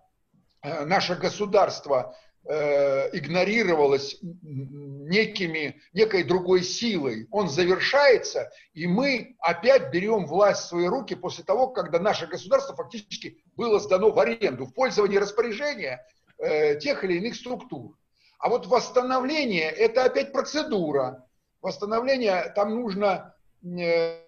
наше 0.62 1.16
государство 1.16 2.14
Э, 2.48 3.10
игнорировалось 3.12 4.16
некими, 4.22 5.78
некой 5.92 6.24
другой 6.24 6.62
силой, 6.62 7.28
он 7.30 7.50
завершается, 7.50 8.50
и 8.72 8.86
мы 8.86 9.36
опять 9.40 9.92
берем 9.92 10.24
власть 10.24 10.62
в 10.62 10.68
свои 10.68 10.86
руки 10.86 11.14
после 11.14 11.44
того, 11.44 11.68
когда 11.68 11.98
наше 11.98 12.26
государство 12.26 12.74
фактически 12.74 13.44
было 13.56 13.78
сдано 13.78 14.10
в 14.10 14.18
аренду, 14.18 14.64
в 14.64 14.72
пользование 14.72 15.20
распоряжения 15.20 16.04
э, 16.38 16.76
тех 16.80 17.04
или 17.04 17.18
иных 17.18 17.34
структур. 17.34 17.98
А 18.38 18.48
вот 18.48 18.66
восстановление– 18.66 19.70
это 19.70 20.04
опять 20.04 20.32
процедура. 20.32 21.28
Восстановление, 21.60 22.50
там 22.56 22.74
нужно 22.74 23.34
э, 23.62 24.18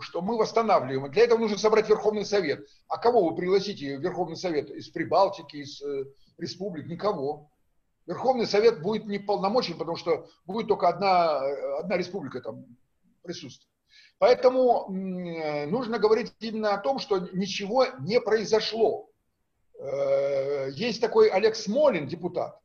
что 0.00 0.20
мы 0.20 0.36
восстанавливаем. 0.36 1.10
Для 1.12 1.24
этого 1.24 1.38
нужно 1.38 1.58
собрать 1.58 1.88
Верховный 1.88 2.24
Совет. 2.24 2.66
А 2.88 2.98
кого 2.98 3.28
вы 3.28 3.34
пригласите 3.34 3.98
в 3.98 4.00
Верховный 4.00 4.36
Совет? 4.36 4.70
Из 4.70 4.88
Прибалтики, 4.88 5.56
из 5.56 5.82
э, 5.82 6.04
республик? 6.38 6.86
Никого. 6.86 7.50
Верховный 8.06 8.46
Совет 8.46 8.82
будет 8.82 9.06
неполномочен, 9.06 9.78
потому 9.78 9.96
что 9.96 10.28
будет 10.46 10.68
только 10.68 10.88
одна, 10.88 11.38
одна 11.78 11.96
республика 11.96 12.40
там 12.40 12.64
присутствовать. 13.22 13.70
Поэтому 14.18 14.86
э, 14.90 15.66
нужно 15.66 15.98
говорить 15.98 16.32
именно 16.40 16.74
о 16.74 16.78
том, 16.78 16.98
что 16.98 17.18
ничего 17.32 17.86
не 18.00 18.20
произошло. 18.20 19.08
Э, 19.78 20.70
есть 20.72 21.00
такой 21.00 21.28
Олег 21.28 21.56
Смолин, 21.56 22.06
депутат. 22.06 22.58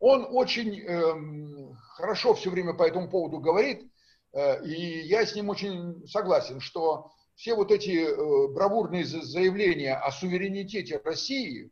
Он 0.00 0.26
очень 0.30 0.80
э, 0.80 1.74
хорошо 1.94 2.34
все 2.34 2.50
время 2.50 2.74
по 2.74 2.82
этому 2.82 3.08
поводу 3.08 3.38
говорит. 3.38 3.90
Э, 4.32 4.64
и 4.64 5.00
я 5.06 5.24
с 5.24 5.34
ним 5.34 5.48
очень 5.48 6.06
согласен, 6.06 6.60
что 6.60 7.10
все 7.34 7.54
вот 7.54 7.70
эти 7.70 7.90
э, 7.90 8.48
бравурные 8.52 9.04
заявления 9.04 9.94
о 9.94 10.10
суверенитете 10.10 11.00
России, 11.04 11.70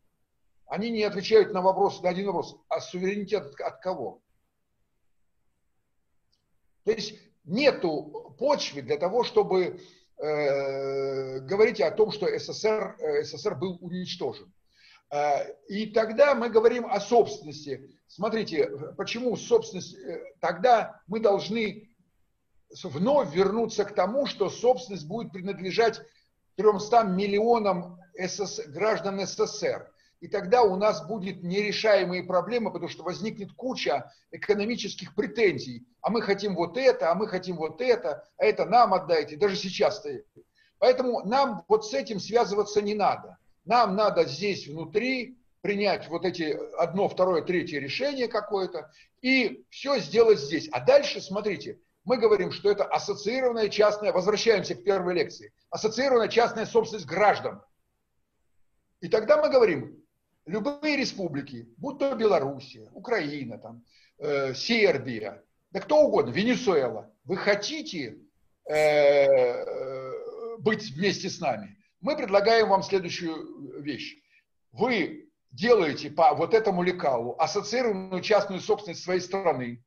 Они 0.68 0.90
не 0.90 1.04
отвечают 1.04 1.52
на 1.52 1.60
вопрос, 1.60 2.02
на 2.02 2.08
один 2.08 2.26
вопрос, 2.26 2.56
а 2.68 2.80
суверенитет 2.80 3.54
от, 3.60 3.80
кого? 3.80 4.20
То 6.84 6.92
есть 6.92 7.14
нету 7.44 8.34
почвы 8.38 8.82
для 8.82 8.96
того, 8.96 9.24
чтобы 9.24 9.80
э, 10.18 11.40
говорить 11.40 11.80
о 11.80 11.90
том, 11.90 12.12
что 12.12 12.26
СССР, 12.26 12.96
э, 12.98 13.22
СССР 13.24 13.56
был 13.56 13.78
уничтожен. 13.80 14.52
Э, 15.10 15.52
и 15.68 15.86
тогда 15.86 16.34
мы 16.34 16.48
говорим 16.48 16.86
о 16.86 17.00
собственности. 17.00 17.90
Смотрите, 18.06 18.70
почему 18.96 19.36
собственность? 19.36 19.96
Тогда 20.40 21.00
мы 21.08 21.18
должны 21.18 21.90
вновь 22.84 23.34
вернуться 23.34 23.84
к 23.84 23.94
тому, 23.94 24.26
что 24.26 24.50
собственность 24.50 25.06
будет 25.06 25.32
принадлежать 25.32 26.00
300 26.56 27.04
миллионам 27.04 27.98
СС, 28.18 28.66
граждан 28.66 29.24
СССР. 29.26 29.90
И 30.20 30.28
тогда 30.28 30.62
у 30.62 30.76
нас 30.76 31.06
будет 31.06 31.42
нерешаемые 31.42 32.24
проблемы, 32.24 32.72
потому 32.72 32.88
что 32.88 33.04
возникнет 33.04 33.52
куча 33.52 34.10
экономических 34.30 35.14
претензий. 35.14 35.86
А 36.00 36.10
мы 36.10 36.22
хотим 36.22 36.54
вот 36.54 36.76
это, 36.78 37.12
а 37.12 37.14
мы 37.14 37.28
хотим 37.28 37.56
вот 37.56 37.80
это, 37.82 38.26
а 38.38 38.44
это 38.44 38.64
нам 38.64 38.94
отдайте. 38.94 39.36
Даже 39.36 39.56
сейчас 39.56 39.98
стоит. 39.98 40.26
Поэтому 40.78 41.20
нам 41.26 41.64
вот 41.68 41.86
с 41.86 41.92
этим 41.92 42.18
связываться 42.18 42.80
не 42.80 42.94
надо. 42.94 43.36
Нам 43.64 43.94
надо 43.94 44.24
здесь 44.24 44.66
внутри 44.66 45.36
принять 45.60 46.08
вот 46.08 46.24
эти 46.24 46.56
одно, 46.78 47.08
второе, 47.08 47.42
третье 47.42 47.80
решение 47.80 48.28
какое-то 48.28 48.90
и 49.20 49.64
все 49.68 49.98
сделать 49.98 50.38
здесь. 50.38 50.68
А 50.70 50.80
дальше, 50.80 51.20
смотрите, 51.20 51.80
мы 52.06 52.18
говорим, 52.18 52.52
что 52.52 52.70
это 52.70 52.84
ассоциированная 52.84 53.68
частная, 53.68 54.12
возвращаемся 54.12 54.76
к 54.76 54.84
первой 54.84 55.14
лекции, 55.14 55.52
ассоциированная 55.70 56.28
частная 56.28 56.64
собственность 56.64 57.04
граждан. 57.04 57.60
И 59.00 59.08
тогда 59.08 59.42
мы 59.42 59.50
говорим, 59.50 60.02
любые 60.46 60.96
республики, 60.96 61.68
будь 61.76 61.98
то 61.98 62.14
Белоруссия, 62.14 62.88
Украина, 62.92 63.58
там, 63.58 63.84
э, 64.18 64.54
Сербия, 64.54 65.42
да 65.72 65.80
кто 65.80 66.00
угодно, 66.02 66.30
Венесуэла, 66.30 67.12
вы 67.24 67.36
хотите 67.36 68.18
э, 68.66 68.74
э, 68.74 70.56
быть 70.58 70.88
вместе 70.92 71.28
с 71.28 71.40
нами, 71.40 71.76
мы 72.00 72.16
предлагаем 72.16 72.68
вам 72.68 72.84
следующую 72.84 73.82
вещь. 73.82 74.16
Вы 74.70 75.28
делаете 75.50 76.10
по 76.10 76.34
вот 76.34 76.54
этому 76.54 76.84
лекалу 76.84 77.34
ассоциированную 77.36 78.22
частную 78.22 78.60
собственность 78.60 79.02
своей 79.02 79.20
страны, 79.20 79.82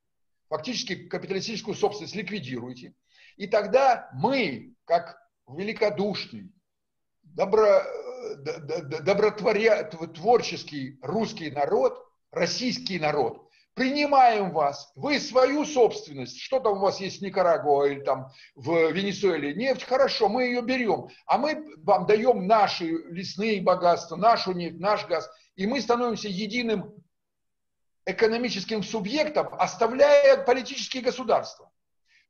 фактически 0.49 1.07
капиталистическую 1.07 1.75
собственность 1.75 2.15
ликвидируете, 2.15 2.93
и 3.37 3.47
тогда 3.47 4.09
мы, 4.13 4.73
как 4.85 5.17
великодушный, 5.47 6.51
добро, 7.23 7.81
добротворческий 9.03 10.99
русский 11.01 11.51
народ, 11.51 12.05
российский 12.31 12.99
народ, 12.99 13.49
принимаем 13.75 14.51
вас, 14.51 14.91
вы 14.95 15.19
свою 15.19 15.63
собственность, 15.65 16.39
что 16.41 16.59
там 16.59 16.73
у 16.73 16.79
вас 16.81 16.99
есть 16.99 17.19
в 17.19 17.21
Никарагуа 17.21 17.85
или 17.85 18.01
там 18.01 18.29
в 18.55 18.91
Венесуэле, 18.91 19.53
нефть, 19.53 19.83
хорошо, 19.83 20.27
мы 20.27 20.43
ее 20.43 20.61
берем, 20.61 21.07
а 21.25 21.37
мы 21.37 21.63
вам 21.77 22.05
даем 22.05 22.45
наши 22.45 22.87
лесные 23.09 23.61
богатства, 23.61 24.17
нашу 24.17 24.51
нефть, 24.51 24.79
наш 24.79 25.07
газ, 25.07 25.29
и 25.55 25.65
мы 25.65 25.79
становимся 25.81 26.27
единым 26.27 26.93
экономическим 28.11 28.83
субъектом, 28.83 29.49
оставляя 29.57 30.43
политические 30.43 31.03
государства. 31.03 31.71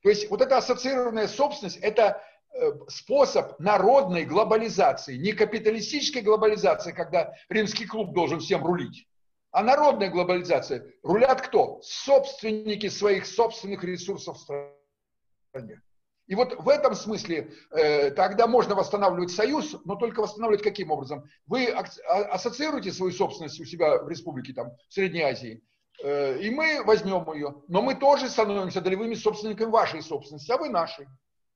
То 0.02 0.10
есть 0.10 0.30
вот 0.30 0.42
эта 0.42 0.58
ассоциированная 0.58 1.28
собственность– 1.28 1.78
это 1.82 2.22
э, 2.54 2.72
способ 2.88 3.60
народной 3.60 4.26
глобализации, 4.26 5.18
не 5.18 5.34
капиталистической 5.34 6.22
глобализации, 6.22 6.92
когда 6.92 7.34
римский 7.50 7.86
клуб 7.86 8.14
должен 8.14 8.40
всем 8.40 8.66
рулить, 8.66 9.08
а 9.52 9.64
народная 9.64 10.10
глобализация. 10.10 10.86
Рулят 11.04 11.42
кто? 11.42 11.82
Собственники 11.82 12.88
своих 12.88 13.26
собственных 13.26 13.84
ресурсов 13.84 14.38
в 14.38 14.42
стране. 14.42 15.82
И 16.30 16.36
вот 16.36 16.56
в 16.60 16.70
этом 16.70 16.94
смысле 16.94 17.52
э, 17.72 18.12
тогда 18.12 18.46
можно 18.46 18.76
восстанавливать 18.76 19.32
союз, 19.32 19.76
но 19.84 19.96
только 19.96 20.22
восстанавливать 20.22 20.64
каким 20.64 20.92
образом? 20.92 21.28
Вы 21.48 21.66
а, 21.66 21.84
ассоциируете 22.32 22.92
свою 22.92 23.12
собственность 23.12 23.60
у 23.60 23.66
себя 23.66 23.98
в 23.98 24.08
республике, 24.08 24.54
там, 24.54 24.70
в 24.90 24.94
Средней 24.94 25.24
Азии, 25.24 25.64
э, 26.04 26.40
и 26.40 26.52
мы 26.52 26.84
возьмем 26.84 27.26
ее, 27.34 27.64
но 27.68 27.82
мы 27.82 27.96
тоже 27.96 28.30
становимся 28.30 28.80
долевыми 28.80 29.16
собственниками 29.16 29.72
вашей 29.72 30.04
собственности, 30.04 30.52
а 30.52 30.58
вы 30.58 30.70
нашей. 30.70 31.08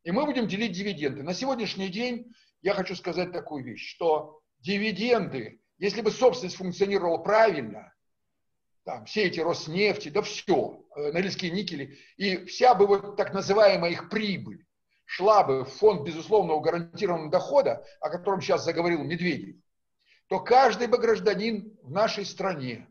И 0.06 0.12
мы 0.12 0.26
будем 0.26 0.48
делить 0.48 0.72
дивиденды. 0.72 1.22
На 1.22 1.36
сегодняшний 1.36 1.90
день 1.90 2.34
я 2.64 2.74
хочу 2.74 2.96
сказать 2.96 3.32
такую 3.32 3.64
вещь, 3.64 3.88
что 3.88 4.40
дивиденды, 4.62 5.62
если 5.78 6.02
бы 6.02 6.10
собственность 6.10 6.58
функционировала 6.58 7.20
правильно, 7.20 7.94
там, 8.86 9.06
все 9.06 9.24
эти 9.24 9.40
Роснефти, 9.40 10.10
да 10.10 10.22
все, 10.22 10.84
э, 10.96 11.12
Норильские 11.12 11.52
никели, 11.52 11.98
и 12.18 12.46
вся 12.46 12.76
бы 12.76 12.88
вот 12.88 13.16
так 13.16 13.34
называемая 13.34 13.92
их 13.92 14.10
прибыль 14.10 14.66
шла 15.06 15.44
бы 15.44 15.64
в 15.64 15.70
фонд 15.70 16.04
безусловного 16.04 16.60
гарантированного 16.60 17.32
дохода, 17.32 17.86
о 18.00 18.10
котором 18.10 18.42
сейчас 18.42 18.64
заговорил 18.64 19.04
Медведев, 19.04 19.56
то 20.28 20.40
каждый 20.40 20.88
бы 20.88 20.98
гражданин 20.98 21.78
в 21.82 21.92
нашей 21.92 22.26
стране 22.26 22.88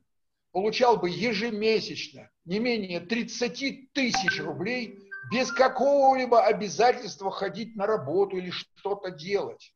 получал 0.52 0.98
бы 0.98 1.10
ежемесячно 1.10 2.30
не 2.44 2.58
менее 2.58 3.00
30 3.00 3.92
тысяч 3.92 4.40
рублей 4.40 4.98
без 5.30 5.50
какого-либо 5.52 6.44
обязательства 6.44 7.30
ходить 7.30 7.76
на 7.76 7.86
работу 7.86 8.36
или 8.36 8.50
что-то 8.50 9.10
делать. 9.10 9.74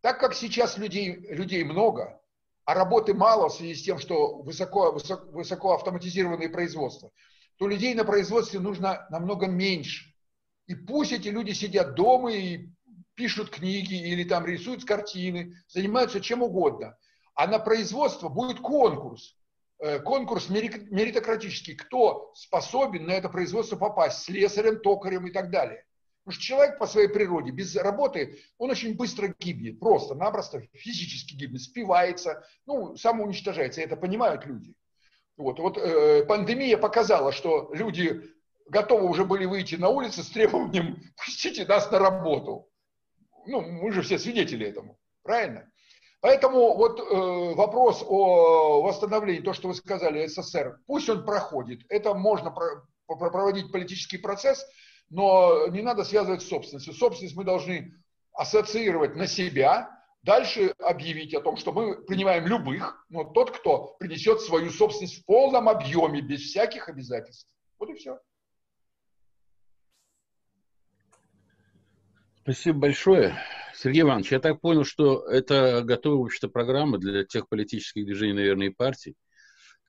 Так 0.00 0.20
как 0.20 0.34
сейчас 0.34 0.78
людей, 0.78 1.16
людей 1.28 1.64
много, 1.64 2.20
а 2.68 2.74
работы 2.74 3.14
мало 3.14 3.48
в 3.48 3.54
связи 3.54 3.74
с 3.74 3.82
тем, 3.82 3.98
что 3.98 4.42
высоко, 4.42 4.92
высоко, 4.92 5.24
высоко 5.30 5.72
автоматизированные 5.72 6.50
производства, 6.50 7.10
то 7.56 7.66
людей 7.66 7.94
на 7.94 8.04
производстве 8.04 8.60
нужно 8.60 9.06
намного 9.08 9.46
меньше. 9.46 10.14
И 10.66 10.74
пусть 10.74 11.12
эти 11.12 11.28
люди 11.28 11.52
сидят 11.52 11.94
дома 11.94 12.30
и 12.30 12.68
пишут 13.14 13.48
книги 13.48 13.94
или 13.94 14.22
там 14.22 14.44
рисуют 14.44 14.84
картины, 14.84 15.54
занимаются 15.66 16.20
чем 16.20 16.42
угодно. 16.42 16.98
А 17.34 17.46
на 17.46 17.58
производство 17.58 18.28
будет 18.28 18.60
конкурс. 18.60 19.34
Э, 19.78 20.00
конкурс 20.00 20.50
меритократический. 20.50 21.74
Кто 21.74 22.32
способен 22.34 23.06
на 23.06 23.12
это 23.12 23.30
производство 23.30 23.76
попасть? 23.76 24.24
Слесарем, 24.24 24.80
токарем 24.80 25.26
и 25.26 25.30
так 25.30 25.50
далее. 25.50 25.86
Потому 26.28 26.42
что 26.42 26.46
человек 26.46 26.78
по 26.78 26.86
своей 26.86 27.08
природе 27.08 27.52
без 27.52 27.74
работы, 27.74 28.38
он 28.58 28.70
очень 28.70 28.94
быстро 28.96 29.34
гибнет, 29.38 29.80
просто-напросто 29.80 30.60
физически 30.74 31.32
гибнет, 31.34 31.62
спивается, 31.62 32.46
ну, 32.66 32.94
самоуничтожается, 32.96 33.80
и 33.80 33.84
это 33.84 33.96
понимают 33.96 34.44
люди. 34.44 34.74
Вот, 35.38 35.58
вот 35.58 35.78
э, 35.78 36.26
пандемия 36.26 36.76
показала, 36.76 37.32
что 37.32 37.70
люди 37.72 38.30
готовы 38.68 39.08
уже 39.08 39.24
были 39.24 39.46
выйти 39.46 39.76
на 39.76 39.88
улицы 39.88 40.22
с 40.22 40.28
требованием 40.28 41.02
«пустите 41.16 41.64
нас 41.64 41.90
на 41.90 41.98
работу». 41.98 42.68
Ну, 43.46 43.62
мы 43.62 43.90
же 43.90 44.02
все 44.02 44.18
свидетели 44.18 44.66
этому, 44.66 44.98
правильно? 45.22 45.66
Поэтому 46.20 46.74
вот 46.74 47.00
э, 47.00 47.54
вопрос 47.54 48.04
о 48.06 48.82
восстановлении, 48.82 49.40
то, 49.40 49.54
что 49.54 49.68
вы 49.68 49.74
сказали, 49.74 50.26
СССР, 50.26 50.78
пусть 50.86 51.08
он 51.08 51.24
проходит, 51.24 51.86
это 51.88 52.12
можно 52.12 52.50
про, 52.50 52.86
проводить 53.06 53.72
политический 53.72 54.18
процесс– 54.18 54.62
но 55.10 55.68
не 55.68 55.82
надо 55.82 56.04
связывать 56.04 56.42
с 56.42 56.48
собственностью. 56.48 56.94
Собственность 56.94 57.36
мы 57.36 57.44
должны 57.44 57.94
ассоциировать 58.32 59.16
на 59.16 59.26
себя, 59.26 59.90
дальше 60.22 60.74
объявить 60.78 61.34
о 61.34 61.40
том, 61.40 61.56
что 61.56 61.72
мы 61.72 62.02
принимаем 62.04 62.46
любых, 62.46 63.04
но 63.08 63.24
тот, 63.24 63.50
кто 63.50 63.96
принесет 63.98 64.40
свою 64.40 64.70
собственность 64.70 65.22
в 65.22 65.24
полном 65.24 65.68
объеме, 65.68 66.20
без 66.20 66.42
всяких 66.42 66.88
обязательств. 66.88 67.48
Вот 67.78 67.90
и 67.90 67.94
все. 67.94 68.18
Спасибо 72.42 72.78
большое. 72.78 73.34
Сергей 73.74 74.02
Иванович, 74.02 74.32
я 74.32 74.40
так 74.40 74.60
понял, 74.60 74.84
что 74.84 75.24
это 75.26 75.82
готовая, 75.82 76.18
в 76.18 76.24
общем-то, 76.24 76.48
программа 76.48 76.98
для 76.98 77.24
тех 77.24 77.48
политических 77.48 78.04
движений, 78.04 78.32
наверное, 78.32 78.68
и 78.68 78.70
партий, 78.70 79.14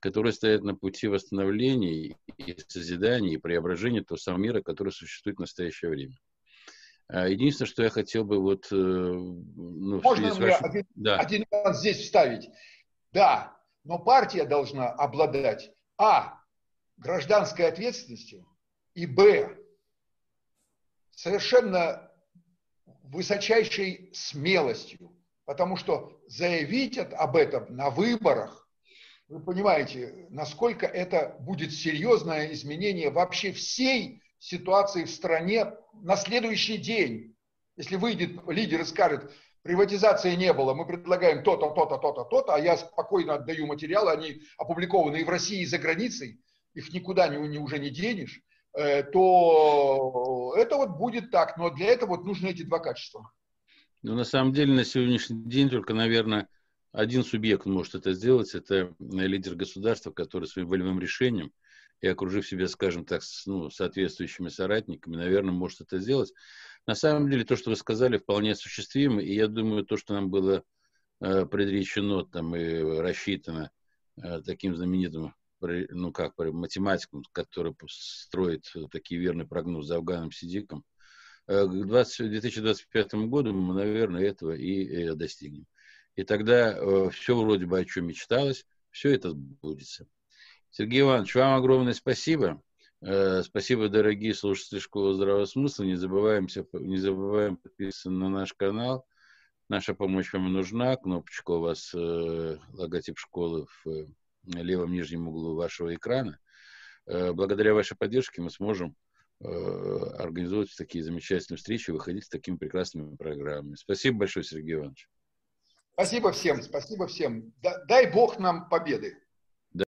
которые 0.00 0.32
стоят 0.32 0.62
на 0.62 0.74
пути 0.74 1.06
восстановления 1.06 2.16
и 2.38 2.56
созидания, 2.66 3.34
и 3.34 3.38
преображения 3.38 4.02
того 4.02 4.18
самого 4.18 4.40
мира, 4.40 4.62
который 4.62 4.92
существует 4.92 5.36
в 5.36 5.40
настоящее 5.40 5.90
время. 5.90 6.16
А, 7.08 7.28
единственное, 7.28 7.68
что 7.68 7.82
я 7.82 7.90
хотел 7.90 8.24
бы 8.24 8.40
вот... 8.40 8.66
Э, 8.72 8.74
ну, 8.74 10.00
Можно 10.00 10.34
мне 10.34 10.52
вашим... 10.52 10.64
один, 10.64 10.86
да. 10.94 11.18
один 11.18 11.44
здесь 11.72 11.98
вставить? 11.98 12.48
Да, 13.12 13.56
но 13.84 13.98
партия 13.98 14.44
должна 14.44 14.88
обладать 14.88 15.72
а. 15.98 16.40
гражданской 16.96 17.66
ответственностью 17.66 18.46
и 18.94 19.06
б. 19.06 19.56
совершенно 21.10 22.10
высочайшей 23.02 24.10
смелостью, 24.14 25.12
потому 25.44 25.76
что 25.76 26.22
заявить 26.28 26.96
об 26.96 27.36
этом 27.36 27.74
на 27.74 27.90
выборах 27.90 28.59
вы 29.30 29.40
понимаете, 29.40 30.26
насколько 30.30 30.86
это 30.86 31.36
будет 31.40 31.72
серьезное 31.72 32.52
изменение 32.52 33.10
вообще 33.10 33.52
всей 33.52 34.22
ситуации 34.40 35.04
в 35.04 35.10
стране 35.10 35.72
на 36.02 36.16
следующий 36.16 36.78
день. 36.78 37.36
Если 37.76 37.94
выйдет 37.94 38.40
лидер 38.48 38.80
и 38.80 38.84
скажет, 38.84 39.30
приватизации 39.62 40.34
не 40.34 40.52
было, 40.52 40.74
мы 40.74 40.84
предлагаем 40.84 41.44
то-то, 41.44 41.70
то-то, 41.70 41.98
то-то, 41.98 42.24
то-то, 42.24 42.54
а 42.54 42.58
я 42.58 42.76
спокойно 42.76 43.34
отдаю 43.34 43.66
материалы, 43.66 44.10
они 44.10 44.40
опубликованы 44.58 45.18
и 45.20 45.24
в 45.24 45.28
России, 45.28 45.62
и 45.62 45.66
за 45.66 45.78
границей, 45.78 46.40
их 46.74 46.92
никуда 46.92 47.28
не, 47.28 47.36
не, 47.46 47.58
уже 47.58 47.78
не 47.78 47.90
денешь, 47.90 48.40
э, 48.72 49.04
то 49.04 50.54
это 50.56 50.76
вот 50.76 50.98
будет 50.98 51.30
так. 51.30 51.56
Но 51.56 51.70
для 51.70 51.86
этого 51.86 52.16
вот 52.16 52.24
нужны 52.24 52.48
эти 52.48 52.62
два 52.62 52.80
качества. 52.80 53.30
Ну, 54.02 54.16
на 54.16 54.24
самом 54.24 54.52
деле, 54.52 54.72
на 54.72 54.84
сегодняшний 54.84 55.44
день 55.44 55.70
только, 55.70 55.94
наверное, 55.94 56.48
один 56.92 57.22
субъект 57.22 57.66
может 57.66 57.94
это 57.94 58.12
сделать. 58.12 58.54
Это 58.54 58.94
лидер 58.98 59.54
государства, 59.54 60.10
который 60.10 60.46
своим 60.46 60.68
волевым 60.68 61.00
решением 61.00 61.52
и 62.00 62.06
окружив 62.06 62.46
себя, 62.46 62.66
скажем 62.66 63.04
так, 63.04 63.22
ну, 63.46 63.70
соответствующими 63.70 64.48
соратниками, 64.48 65.16
наверное, 65.16 65.52
может 65.52 65.82
это 65.82 65.98
сделать. 65.98 66.32
На 66.86 66.94
самом 66.94 67.30
деле, 67.30 67.44
то, 67.44 67.56
что 67.56 67.70
вы 67.70 67.76
сказали, 67.76 68.16
вполне 68.16 68.52
осуществимо, 68.52 69.20
и 69.20 69.34
я 69.34 69.48
думаю, 69.48 69.84
то, 69.84 69.96
что 69.96 70.14
нам 70.14 70.30
было 70.30 70.64
э, 71.20 71.44
предречено 71.46 72.24
там 72.24 72.56
и 72.56 72.80
рассчитано 73.00 73.70
э, 74.16 74.40
таким 74.40 74.74
знаменитым, 74.76 75.34
ну 75.60 76.10
как, 76.10 76.38
математиком, 76.38 77.22
который 77.32 77.74
строит 77.88 78.72
такие 78.90 79.20
верные 79.20 79.46
прогнозы 79.46 79.94
Афганом 79.94 80.32
Сидиком, 80.32 80.84
э, 81.46 81.66
к 81.66 81.86
20, 81.86 82.30
2025 82.30 83.14
году 83.26 83.52
мы, 83.52 83.74
наверное, 83.74 84.22
этого 84.22 84.52
и, 84.52 85.10
и 85.10 85.14
достигнем. 85.14 85.66
И 86.16 86.24
тогда 86.24 86.76
э, 86.76 87.10
все 87.10 87.36
вроде 87.36 87.66
бы 87.66 87.78
о 87.78 87.84
чем 87.84 88.06
мечталось, 88.06 88.66
все 88.90 89.14
это 89.14 89.30
сбудется. 89.30 90.06
Сергей 90.70 91.00
Иванович, 91.00 91.34
вам 91.34 91.58
огромное 91.58 91.94
спасибо. 91.94 92.62
Э, 93.02 93.42
спасибо, 93.42 93.88
дорогие 93.88 94.34
слушатели 94.34 94.78
Школы 94.78 95.14
Здравого 95.14 95.46
Смысла. 95.46 95.84
Не, 95.84 95.94
забываемся, 95.94 96.66
не 96.72 96.98
забываем 96.98 97.56
подписываться 97.56 98.10
на 98.10 98.28
наш 98.28 98.52
канал. 98.52 99.06
Наша 99.68 99.94
помощь 99.94 100.32
вам 100.32 100.52
нужна. 100.52 100.96
Кнопочка 100.96 101.52
у 101.52 101.60
вас, 101.60 101.94
э, 101.94 102.58
логотип 102.72 103.18
школы 103.18 103.66
в 103.66 103.88
э, 103.88 104.06
левом 104.44 104.92
нижнем 104.92 105.28
углу 105.28 105.54
вашего 105.54 105.94
экрана. 105.94 106.38
Э, 107.06 107.32
благодаря 107.32 107.72
вашей 107.74 107.96
поддержке 107.96 108.42
мы 108.42 108.50
сможем 108.50 108.96
э, 109.40 109.46
организовывать 109.46 110.74
такие 110.76 111.02
замечательные 111.04 111.58
встречи, 111.58 111.90
выходить 111.90 112.24
с 112.24 112.28
такими 112.28 112.56
прекрасными 112.56 113.16
программами. 113.16 113.76
Спасибо 113.76 114.18
большое, 114.18 114.44
Сергей 114.44 114.74
Иванович. 114.74 115.08
Спасибо 116.00 116.32
всем, 116.32 116.62
спасибо 116.62 117.06
всем. 117.08 117.52
Дай 117.60 118.10
Бог 118.10 118.38
нам 118.38 118.70
победы. 118.70 119.18